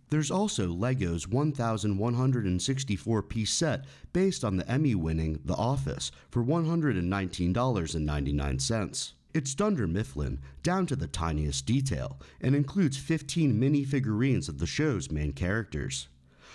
There's 0.09 0.31
also 0.31 0.69
LEGO's 0.69 1.29
1,164 1.29 3.23
piece 3.25 3.53
set 3.53 3.85
based 4.15 4.43
on 4.43 4.57
the 4.57 4.67
Emmy 4.67 4.95
winning 4.95 5.41
The 5.45 5.53
Office 5.53 6.11
for 6.31 6.43
$119.99. 6.43 9.13
It's 9.35 9.55
Dunder 9.55 9.87
Mifflin, 9.87 10.41
down 10.63 10.87
to 10.87 10.97
the 10.97 11.07
tiniest 11.07 11.67
detail, 11.67 12.19
and 12.41 12.57
includes 12.57 12.97
15 12.97 13.61
mini 13.61 13.85
figurines 13.85 14.49
of 14.49 14.59
the 14.59 14.67
show's 14.67 15.11
main 15.11 15.35
characters. 15.35 16.09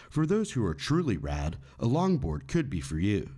For 0.09 0.25
those 0.25 0.51
who 0.51 0.65
are 0.65 0.73
truly 0.73 1.17
rad, 1.17 1.57
a 1.79 1.85
longboard 1.85 2.47
could 2.47 2.69
be 2.69 2.81
for 2.81 2.97
you. 2.97 3.31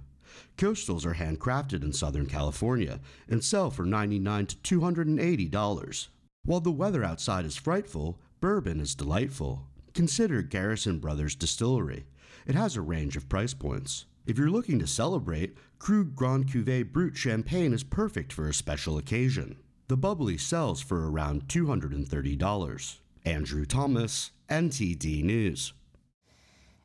Coastals 0.57 1.05
are 1.05 1.15
handcrafted 1.15 1.83
in 1.83 1.91
Southern 1.91 2.25
California 2.25 2.99
and 3.27 3.43
sell 3.43 3.69
for 3.69 3.85
99 3.85 4.45
to 4.47 4.79
$280. 4.79 6.07
While 6.43 6.61
the 6.61 6.71
weather 6.71 7.03
outside 7.03 7.45
is 7.45 7.57
frightful, 7.57 8.19
bourbon 8.39 8.79
is 8.79 8.95
delightful. 8.95 9.67
Consider 9.93 10.41
Garrison 10.41 10.99
Brothers 10.99 11.35
Distillery. 11.35 12.05
It 12.47 12.55
has 12.55 12.75
a 12.75 12.81
range 12.81 13.17
of 13.17 13.27
price 13.27 13.53
points. 13.53 14.05
If 14.25 14.37
you're 14.37 14.49
looking 14.49 14.79
to 14.79 14.87
celebrate, 14.87 15.57
Krug 15.79 16.15
Grand 16.15 16.47
Cuvée 16.47 16.89
Brut 16.89 17.17
Champagne 17.17 17.73
is 17.73 17.83
perfect 17.83 18.31
for 18.31 18.47
a 18.47 18.53
special 18.53 18.97
occasion. 18.97 19.57
The 19.89 19.97
bubbly 19.97 20.37
sells 20.37 20.79
for 20.81 21.09
around 21.11 21.47
$230. 21.49 22.97
Andrew 23.25 23.65
Thomas, 23.65 24.31
NTD 24.49 25.23
News. 25.23 25.73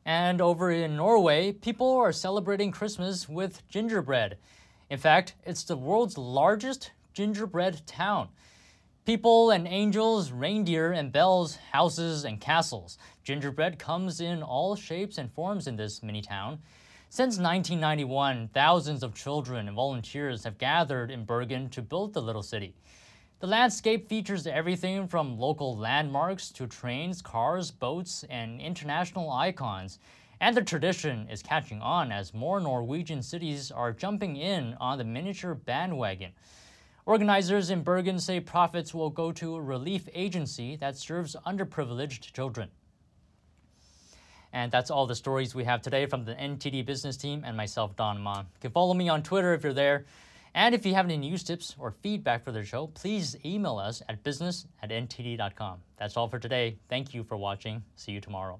And 0.07 0.39
over 0.39 0.71
in 0.71 0.95
Norway, 0.95 1.51
people 1.51 1.97
are 1.97 2.13
celebrating 2.13 2.71
Christmas 2.71 3.27
with 3.27 3.67
gingerbread. 3.67 4.37
In 4.89 4.97
fact, 4.97 5.35
it's 5.43 5.65
the 5.65 5.75
world's 5.75 6.17
largest 6.17 6.91
gingerbread 7.13 7.85
town. 7.85 8.29
People 9.03 9.51
and 9.51 9.67
angels, 9.67 10.31
reindeer 10.31 10.93
and 10.93 11.11
bells, 11.11 11.57
houses 11.73 12.23
and 12.23 12.39
castles. 12.39 12.97
Gingerbread 13.25 13.79
comes 13.79 14.21
in 14.21 14.41
all 14.41 14.77
shapes 14.77 15.17
and 15.17 15.29
forms 15.33 15.67
in 15.67 15.75
this 15.75 16.01
mini 16.01 16.21
town. 16.21 16.59
Since 17.09 17.37
1991, 17.37 18.51
thousands 18.53 19.03
of 19.03 19.13
children 19.13 19.67
and 19.67 19.75
volunteers 19.75 20.45
have 20.45 20.57
gathered 20.57 21.11
in 21.11 21.25
Bergen 21.25 21.69
to 21.71 21.81
build 21.81 22.13
the 22.13 22.21
little 22.21 22.43
city. 22.43 22.75
The 23.39 23.45
landscape 23.45 24.09
features 24.09 24.47
everything 24.47 25.07
from 25.07 25.37
local 25.37 25.77
landmarks 25.77 26.49
to 26.53 26.65
trains, 26.65 27.21
cars, 27.21 27.69
boats, 27.69 28.25
and 28.31 28.59
international 28.59 29.31
icons. 29.31 29.99
And 30.41 30.57
the 30.57 30.63
tradition 30.63 31.29
is 31.29 31.43
catching 31.43 31.79
on 31.79 32.11
as 32.11 32.33
more 32.33 32.59
Norwegian 32.59 33.21
cities 33.21 33.69
are 33.69 33.93
jumping 33.93 34.37
in 34.37 34.75
on 34.79 34.97
the 34.97 35.03
miniature 35.03 35.53
bandwagon. 35.53 36.31
Organizers 37.05 37.69
in 37.69 37.83
Bergen 37.83 38.17
say 38.17 38.39
profits 38.39 38.91
will 38.91 39.11
go 39.11 39.31
to 39.33 39.55
a 39.55 39.61
relief 39.61 40.09
agency 40.15 40.75
that 40.77 40.97
serves 40.97 41.35
underprivileged 41.45 42.33
children. 42.33 42.71
And 44.51 44.71
that's 44.71 44.89
all 44.89 45.05
the 45.05 45.13
stories 45.13 45.53
we 45.53 45.63
have 45.65 45.83
today 45.83 46.07
from 46.07 46.25
the 46.25 46.33
NTD 46.33 46.87
business 46.87 47.17
team 47.17 47.43
and 47.45 47.55
myself, 47.55 47.95
Don 47.95 48.19
Ma. 48.19 48.39
You 48.39 48.45
can 48.61 48.71
follow 48.71 48.95
me 48.95 49.09
on 49.09 49.21
Twitter 49.21 49.53
if 49.53 49.63
you're 49.63 49.73
there. 49.73 50.05
And 50.57 50.73
if 50.73 50.87
you 50.87 50.95
have 50.95 51.05
any 51.05 51.17
news 51.17 51.43
tips 51.43 51.75
or 51.77 51.91
feedback 51.91 52.43
for 52.43 52.51
the 52.51 52.63
show, 52.63 52.87
please 52.87 53.35
email 53.45 53.77
us 53.77 54.01
at 54.09 54.23
business 54.23 54.65
at 54.81 54.89
ntd.com. 54.89 55.77
That's 55.99 56.17
all 56.17 56.27
for 56.27 56.39
today. 56.39 56.79
Thank 56.89 57.13
you 57.13 57.23
for 57.23 57.37
watching. 57.37 57.83
See 57.95 58.11
you 58.11 58.19
tomorrow. 58.19 58.59